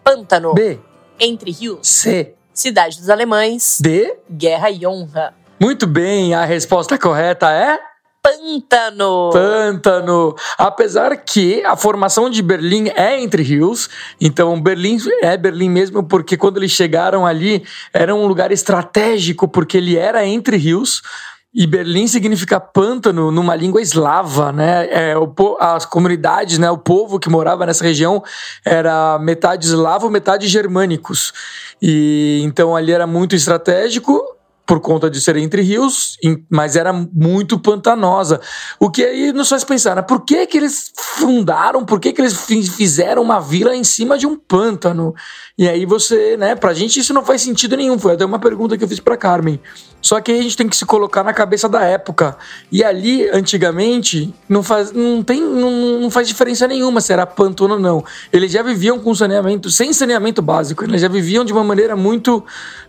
Pântano. 0.04 0.56
B. 0.56 0.80
Entre 1.24 1.52
Rios. 1.52 1.88
C. 1.88 2.34
Cidade 2.52 2.98
dos 2.98 3.08
Alemães. 3.08 3.78
D. 3.80 4.12
Guerra 4.28 4.72
e 4.72 4.88
Honra. 4.88 5.36
Muito 5.60 5.86
bem, 5.86 6.34
a 6.34 6.44
resposta 6.46 6.98
correta 6.98 7.48
é. 7.52 7.78
Pântano. 8.24 9.30
Pântano. 9.32 10.36
Apesar 10.58 11.16
que 11.18 11.64
a 11.64 11.76
formação 11.76 12.28
de 12.28 12.42
Berlim 12.42 12.90
é 12.96 13.22
entre 13.22 13.44
rios, 13.44 13.88
então 14.20 14.60
Berlim 14.60 14.98
é 15.22 15.38
Berlim 15.38 15.70
mesmo, 15.70 16.04
porque 16.04 16.36
quando 16.36 16.58
eles 16.58 16.72
chegaram 16.72 17.24
ali 17.24 17.64
era 17.94 18.16
um 18.16 18.26
lugar 18.26 18.52
estratégico, 18.52 19.48
porque 19.48 19.78
ele 19.78 19.98
era 19.98 20.26
entre 20.26 20.58
rios. 20.58 21.04
E 21.54 21.68
Berlim 21.68 22.08
significa 22.08 22.62
pântano 22.62 23.30
numa 23.30 23.54
língua 23.56 23.82
eslava, 23.82 24.54
né? 24.54 24.88
É, 24.90 25.18
o, 25.18 25.34
as 25.60 25.86
comunidades, 25.86 26.58
né? 26.58 26.72
O 26.72 26.78
povo 26.78 27.20
que 27.20 27.30
morava 27.30 27.66
nessa 27.66 27.84
região 27.84 28.24
era 28.66 29.20
metade 29.20 29.66
eslavo, 29.66 30.10
metade 30.10 30.48
germânicos. 30.48 31.34
E 31.82 32.42
então 32.44 32.74
ali 32.74 32.94
era 32.94 33.06
muito 33.06 33.36
estratégico 33.36 34.24
por 34.72 34.80
conta 34.80 35.10
de 35.10 35.20
ser 35.20 35.36
entre 35.36 35.62
rios, 35.62 36.18
mas 36.50 36.78
era 36.78 36.94
muito 36.94 37.60
pantanosa. 37.60 38.40
O 38.80 38.90
que 38.90 39.04
aí 39.04 39.34
nos 39.34 39.50
faz 39.50 39.66
pensar, 39.66 39.98
né? 39.98 40.02
por 40.02 40.22
que 40.22 40.48
que 40.48 40.58
eles 40.58 40.94
fundaram, 40.96 41.84
por 41.84 42.00
que 42.00 42.14
que 42.14 42.22
eles 42.22 42.38
fizeram 42.38 43.22
uma 43.22 43.42
vila 43.42 43.76
em 43.76 43.84
cima 43.84 44.18
de 44.18 44.26
um 44.26 44.38
pântano? 44.38 45.14
E 45.58 45.68
aí 45.68 45.86
você, 45.86 46.38
né, 46.38 46.56
pra 46.56 46.74
gente 46.74 47.02
isso 47.02 47.14
não 47.14 47.26
faz 47.26 47.42
sentido 47.42 47.76
nenhum, 47.76 48.00
foi 48.00 48.14
até 48.14 48.24
uma 48.24 48.40
pergunta 48.40 48.78
que 48.78 48.84
eu 48.86 48.88
fiz 48.88 49.02
pra 49.02 49.18
Carmen. 49.18 49.60
Só 50.02 50.20
que 50.20 50.32
a 50.32 50.42
gente 50.42 50.58
tem 50.58 50.68
que 50.68 50.76
se 50.76 50.86
colocar 50.86 51.24
na 51.24 51.34
cabeça 51.34 51.70
da 51.70 51.84
época. 51.84 52.36
E 52.72 52.84
ali, 52.84 53.30
antigamente, 53.30 54.34
não 54.50 54.64
faz, 54.64 54.92
não 54.92 55.22
tem, 55.22 55.40
não, 55.42 56.00
não 56.00 56.10
faz 56.10 56.28
diferença 56.28 56.68
nenhuma 56.68 57.02
se 57.02 57.14
era 57.14 57.26
pântano 57.26 57.76
ou 57.76 57.80
não. 57.80 58.04
Eles 58.34 58.52
já 58.52 58.64
viviam 58.64 58.98
com 58.98 59.14
saneamento, 59.14 59.70
sem 59.70 59.94
saneamento 59.94 60.42
básico, 60.42 60.84
eles 60.84 61.02
já 61.02 61.08
viviam 61.08 61.46
de 61.46 61.54
uma 61.54 61.64
maneira 61.64 61.96
muito 61.96 62.44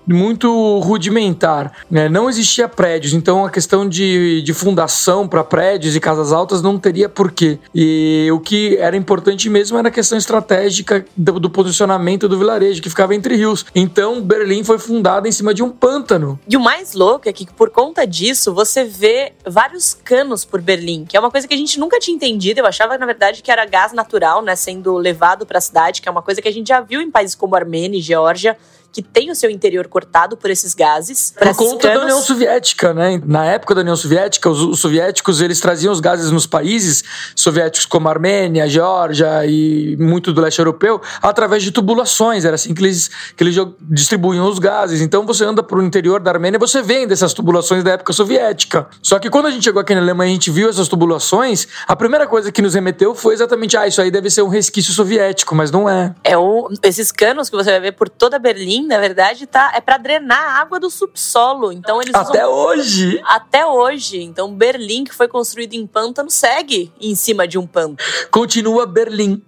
muito 0.06 0.78
rudimentar. 0.80 1.71
Né? 1.90 2.08
Não 2.08 2.28
existia 2.28 2.68
prédios, 2.68 3.12
então 3.12 3.44
a 3.44 3.50
questão 3.50 3.88
de, 3.88 4.42
de 4.42 4.54
fundação 4.54 5.26
para 5.28 5.44
prédios 5.44 5.94
e 5.96 6.00
casas 6.00 6.32
altas 6.32 6.62
não 6.62 6.78
teria 6.78 7.08
porquê. 7.08 7.58
E 7.74 8.28
o 8.32 8.40
que 8.40 8.76
era 8.76 8.96
importante 8.96 9.48
mesmo 9.48 9.78
era 9.78 9.88
a 9.88 9.90
questão 9.90 10.16
estratégica 10.16 11.04
do, 11.16 11.38
do 11.38 11.50
posicionamento 11.50 12.28
do 12.28 12.38
vilarejo, 12.38 12.82
que 12.82 12.88
ficava 12.88 13.14
entre 13.14 13.36
rios. 13.36 13.64
Então 13.74 14.20
Berlim 14.20 14.64
foi 14.64 14.78
fundada 14.78 15.28
em 15.28 15.32
cima 15.32 15.54
de 15.54 15.62
um 15.62 15.70
pântano. 15.70 16.38
E 16.48 16.56
o 16.56 16.60
mais 16.60 16.94
louco 16.94 17.28
é 17.28 17.32
que 17.32 17.46
por 17.52 17.70
conta 17.70 18.06
disso 18.06 18.52
você 18.54 18.84
vê 18.84 19.32
vários 19.46 19.94
canos 19.94 20.44
por 20.44 20.60
Berlim, 20.60 21.04
que 21.04 21.16
é 21.16 21.20
uma 21.20 21.30
coisa 21.30 21.46
que 21.46 21.54
a 21.54 21.56
gente 21.56 21.78
nunca 21.78 21.98
tinha 21.98 22.14
entendido. 22.14 22.60
Eu 22.60 22.66
achava, 22.66 22.96
na 22.98 23.06
verdade, 23.06 23.42
que 23.42 23.50
era 23.50 23.64
gás 23.64 23.92
natural, 23.92 24.42
né, 24.42 24.56
sendo 24.56 24.96
levado 24.96 25.46
para 25.46 25.58
a 25.58 25.60
cidade, 25.60 26.00
que 26.00 26.08
é 26.08 26.12
uma 26.12 26.22
coisa 26.22 26.40
que 26.40 26.48
a 26.48 26.52
gente 26.52 26.68
já 26.68 26.80
viu 26.80 27.00
em 27.00 27.10
países 27.10 27.34
como 27.34 27.54
Armênia 27.54 27.98
e 27.98 28.02
Geórgia 28.02 28.56
que 28.92 29.02
tem 29.02 29.30
o 29.30 29.34
seu 29.34 29.50
interior 29.50 29.88
cortado 29.88 30.36
por 30.36 30.50
esses 30.50 30.74
gases. 30.74 31.32
Por 31.38 31.56
conta 31.56 31.88
da 31.88 32.02
União 32.02 32.20
Soviética, 32.20 32.92
né? 32.92 33.20
Na 33.24 33.46
época 33.46 33.74
da 33.74 33.80
União 33.80 33.96
Soviética, 33.96 34.50
os, 34.50 34.60
os, 34.60 34.80
soviéticos 34.80 35.40
eles 35.40 35.60
traziam 35.60 35.92
os 35.92 35.98
gases 35.98 36.30
nos 36.30 36.46
países 36.46 37.02
soviéticos 37.34 37.86
como 37.86 38.08
Armênia, 38.08 38.68
Geórgia 38.68 39.46
e 39.46 39.96
muito 39.98 40.32
do 40.32 40.40
leste 40.40 40.58
europeu 40.58 41.00
através 41.22 41.62
de 41.62 41.70
tubulações. 41.70 42.44
Era 42.44 42.56
assim 42.56 42.74
que 42.74 42.82
eles, 42.82 43.10
que 43.34 43.42
eles 43.42 43.56
distribuíam 43.80 44.46
os 44.46 44.58
gases. 44.58 45.00
Então 45.00 45.24
você 45.24 45.44
anda 45.44 45.62
para 45.62 45.78
o 45.78 45.82
interior 45.82 46.20
da 46.20 46.30
Armênia 46.30 46.58
você 46.58 46.82
vê 46.82 47.06
dessas 47.06 47.32
tubulações 47.32 47.82
da 47.82 47.92
época 47.92 48.12
soviética. 48.12 48.86
Só 49.00 49.18
que 49.18 49.30
quando 49.30 49.46
a 49.46 49.50
gente 49.50 49.64
chegou 49.64 49.80
aqui 49.80 49.94
na 49.94 50.00
Alemanha 50.00 50.30
e 50.30 50.32
a 50.32 50.34
gente 50.34 50.50
viu 50.50 50.68
essas 50.68 50.86
tubulações, 50.86 51.66
a 51.88 51.96
primeira 51.96 52.26
coisa 52.26 52.52
que 52.52 52.60
nos 52.60 52.74
remeteu 52.74 53.14
foi 53.14 53.34
exatamente, 53.34 53.76
ah, 53.76 53.86
isso 53.86 54.02
aí 54.02 54.10
deve 54.10 54.28
ser 54.28 54.42
um 54.42 54.48
resquício 54.48 54.92
soviético, 54.92 55.54
mas 55.54 55.70
não 55.70 55.88
é. 55.88 56.14
É 56.22 56.36
o, 56.36 56.68
esses 56.82 57.10
canos 57.10 57.48
que 57.48 57.56
você 57.56 57.70
vai 57.70 57.80
ver 57.80 57.92
por 57.92 58.08
toda 58.08 58.38
Berlim 58.38 58.81
na 58.86 58.98
verdade, 58.98 59.46
tá, 59.46 59.72
é 59.74 59.80
para 59.80 59.98
drenar 59.98 60.38
a 60.38 60.60
água 60.60 60.78
do 60.78 60.90
subsolo. 60.90 61.72
Então 61.72 62.00
eles 62.00 62.14
Até 62.14 62.46
usam... 62.46 62.52
hoje. 62.52 63.22
Até 63.24 63.66
hoje. 63.66 64.22
Então 64.22 64.54
Berlim, 64.54 65.04
que 65.04 65.14
foi 65.14 65.28
construído 65.28 65.74
em 65.74 65.86
pântano, 65.86 66.30
segue 66.30 66.92
em 67.00 67.14
cima 67.14 67.46
de 67.46 67.58
um 67.58 67.66
pântano. 67.66 67.96
Continua 68.30 68.86
Berlim. 68.86 69.42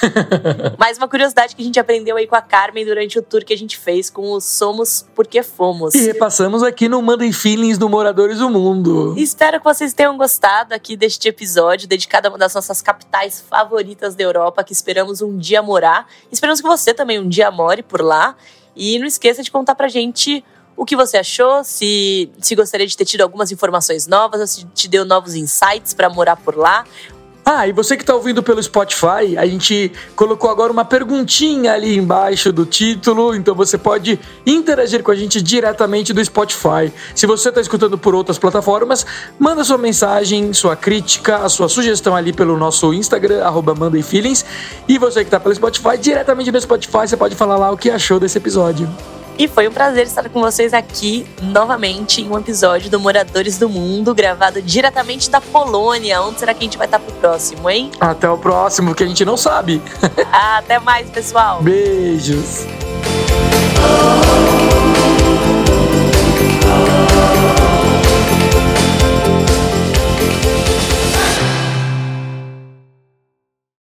Mais 0.78 0.98
uma 0.98 1.08
curiosidade 1.08 1.54
que 1.54 1.62
a 1.62 1.64
gente 1.64 1.78
aprendeu 1.78 2.16
aí 2.16 2.26
com 2.26 2.34
a 2.34 2.42
Carmen 2.42 2.84
durante 2.84 3.18
o 3.18 3.22
tour 3.22 3.44
que 3.44 3.52
a 3.52 3.58
gente 3.58 3.78
fez 3.78 4.10
com 4.10 4.32
o 4.32 4.40
Somos 4.40 5.06
Porque 5.14 5.42
Fomos. 5.42 5.94
E 5.94 6.00
repassamos 6.06 6.62
aqui 6.62 6.88
no 6.88 7.00
Mandem 7.02 7.32
Feelings 7.32 7.78
do 7.78 7.88
Moradores 7.88 8.38
do 8.38 8.48
Mundo. 8.48 9.14
Espero 9.16 9.58
que 9.58 9.64
vocês 9.64 9.92
tenham 9.92 10.16
gostado 10.16 10.74
aqui 10.74 10.96
deste 10.96 11.28
episódio 11.28 11.88
dedicado 11.88 12.28
a 12.28 12.30
uma 12.30 12.38
das 12.38 12.54
nossas 12.54 12.80
capitais 12.82 13.40
favoritas 13.40 14.14
da 14.14 14.22
Europa, 14.22 14.64
que 14.64 14.72
esperamos 14.72 15.20
um 15.22 15.36
dia 15.36 15.62
morar. 15.62 16.06
Esperamos 16.30 16.60
que 16.60 16.66
você 16.66 16.94
também 16.94 17.18
um 17.18 17.28
dia 17.28 17.50
more 17.50 17.82
por 17.82 18.00
lá. 18.00 18.36
E 18.74 18.98
não 18.98 19.06
esqueça 19.06 19.42
de 19.42 19.50
contar 19.50 19.74
pra 19.74 19.88
gente 19.88 20.44
o 20.76 20.84
que 20.84 20.96
você 20.96 21.18
achou, 21.18 21.62
se, 21.62 22.30
se 22.40 22.54
gostaria 22.54 22.86
de 22.86 22.96
ter 22.96 23.04
tido 23.04 23.20
algumas 23.20 23.52
informações 23.52 24.06
novas, 24.06 24.50
se 24.50 24.64
te 24.66 24.88
deu 24.88 25.04
novos 25.04 25.34
insights 25.34 25.92
para 25.92 26.08
morar 26.08 26.36
por 26.36 26.56
lá. 26.56 26.84
Ah, 27.52 27.66
e 27.66 27.72
você 27.72 27.96
que 27.96 28.04
está 28.04 28.14
ouvindo 28.14 28.44
pelo 28.44 28.62
Spotify, 28.62 29.36
a 29.36 29.44
gente 29.44 29.90
colocou 30.14 30.48
agora 30.48 30.72
uma 30.72 30.84
perguntinha 30.84 31.72
ali 31.72 31.98
embaixo 31.98 32.52
do 32.52 32.64
título, 32.64 33.34
então 33.34 33.56
você 33.56 33.76
pode 33.76 34.20
interagir 34.46 35.02
com 35.02 35.10
a 35.10 35.16
gente 35.16 35.42
diretamente 35.42 36.12
do 36.12 36.24
Spotify. 36.24 36.92
Se 37.12 37.26
você 37.26 37.48
está 37.48 37.60
escutando 37.60 37.98
por 37.98 38.14
outras 38.14 38.38
plataformas, 38.38 39.04
manda 39.36 39.64
sua 39.64 39.78
mensagem, 39.78 40.52
sua 40.52 40.76
crítica, 40.76 41.38
a 41.38 41.48
sua 41.48 41.68
sugestão 41.68 42.14
ali 42.14 42.32
pelo 42.32 42.56
nosso 42.56 42.94
Instagram, 42.94 43.42
arroba 43.42 43.74
Feelings. 44.00 44.44
E 44.86 44.96
você 44.96 45.22
que 45.22 45.26
está 45.26 45.40
pelo 45.40 45.52
Spotify, 45.52 45.98
diretamente 45.98 46.52
no 46.52 46.60
Spotify, 46.60 47.08
você 47.08 47.16
pode 47.16 47.34
falar 47.34 47.56
lá 47.56 47.72
o 47.72 47.76
que 47.76 47.90
achou 47.90 48.20
desse 48.20 48.38
episódio. 48.38 48.88
E 49.40 49.48
foi 49.48 49.66
um 49.66 49.72
prazer 49.72 50.06
estar 50.06 50.28
com 50.28 50.38
vocês 50.38 50.74
aqui 50.74 51.26
novamente 51.40 52.20
em 52.20 52.28
um 52.28 52.38
episódio 52.38 52.90
do 52.90 53.00
Moradores 53.00 53.56
do 53.56 53.70
Mundo, 53.70 54.14
gravado 54.14 54.60
diretamente 54.60 55.30
da 55.30 55.40
Polônia. 55.40 56.20
Onde 56.20 56.40
será 56.40 56.52
que 56.52 56.60
a 56.60 56.64
gente 56.64 56.76
vai 56.76 56.86
estar 56.86 56.98
pro 56.98 57.14
próximo, 57.14 57.70
hein? 57.70 57.90
Até 57.98 58.28
o 58.28 58.36
próximo, 58.36 58.94
que 58.94 59.02
a 59.02 59.06
gente 59.06 59.24
não 59.24 59.38
sabe. 59.38 59.80
Até 60.30 60.78
mais, 60.78 61.08
pessoal. 61.08 61.62
Beijos. 61.62 62.66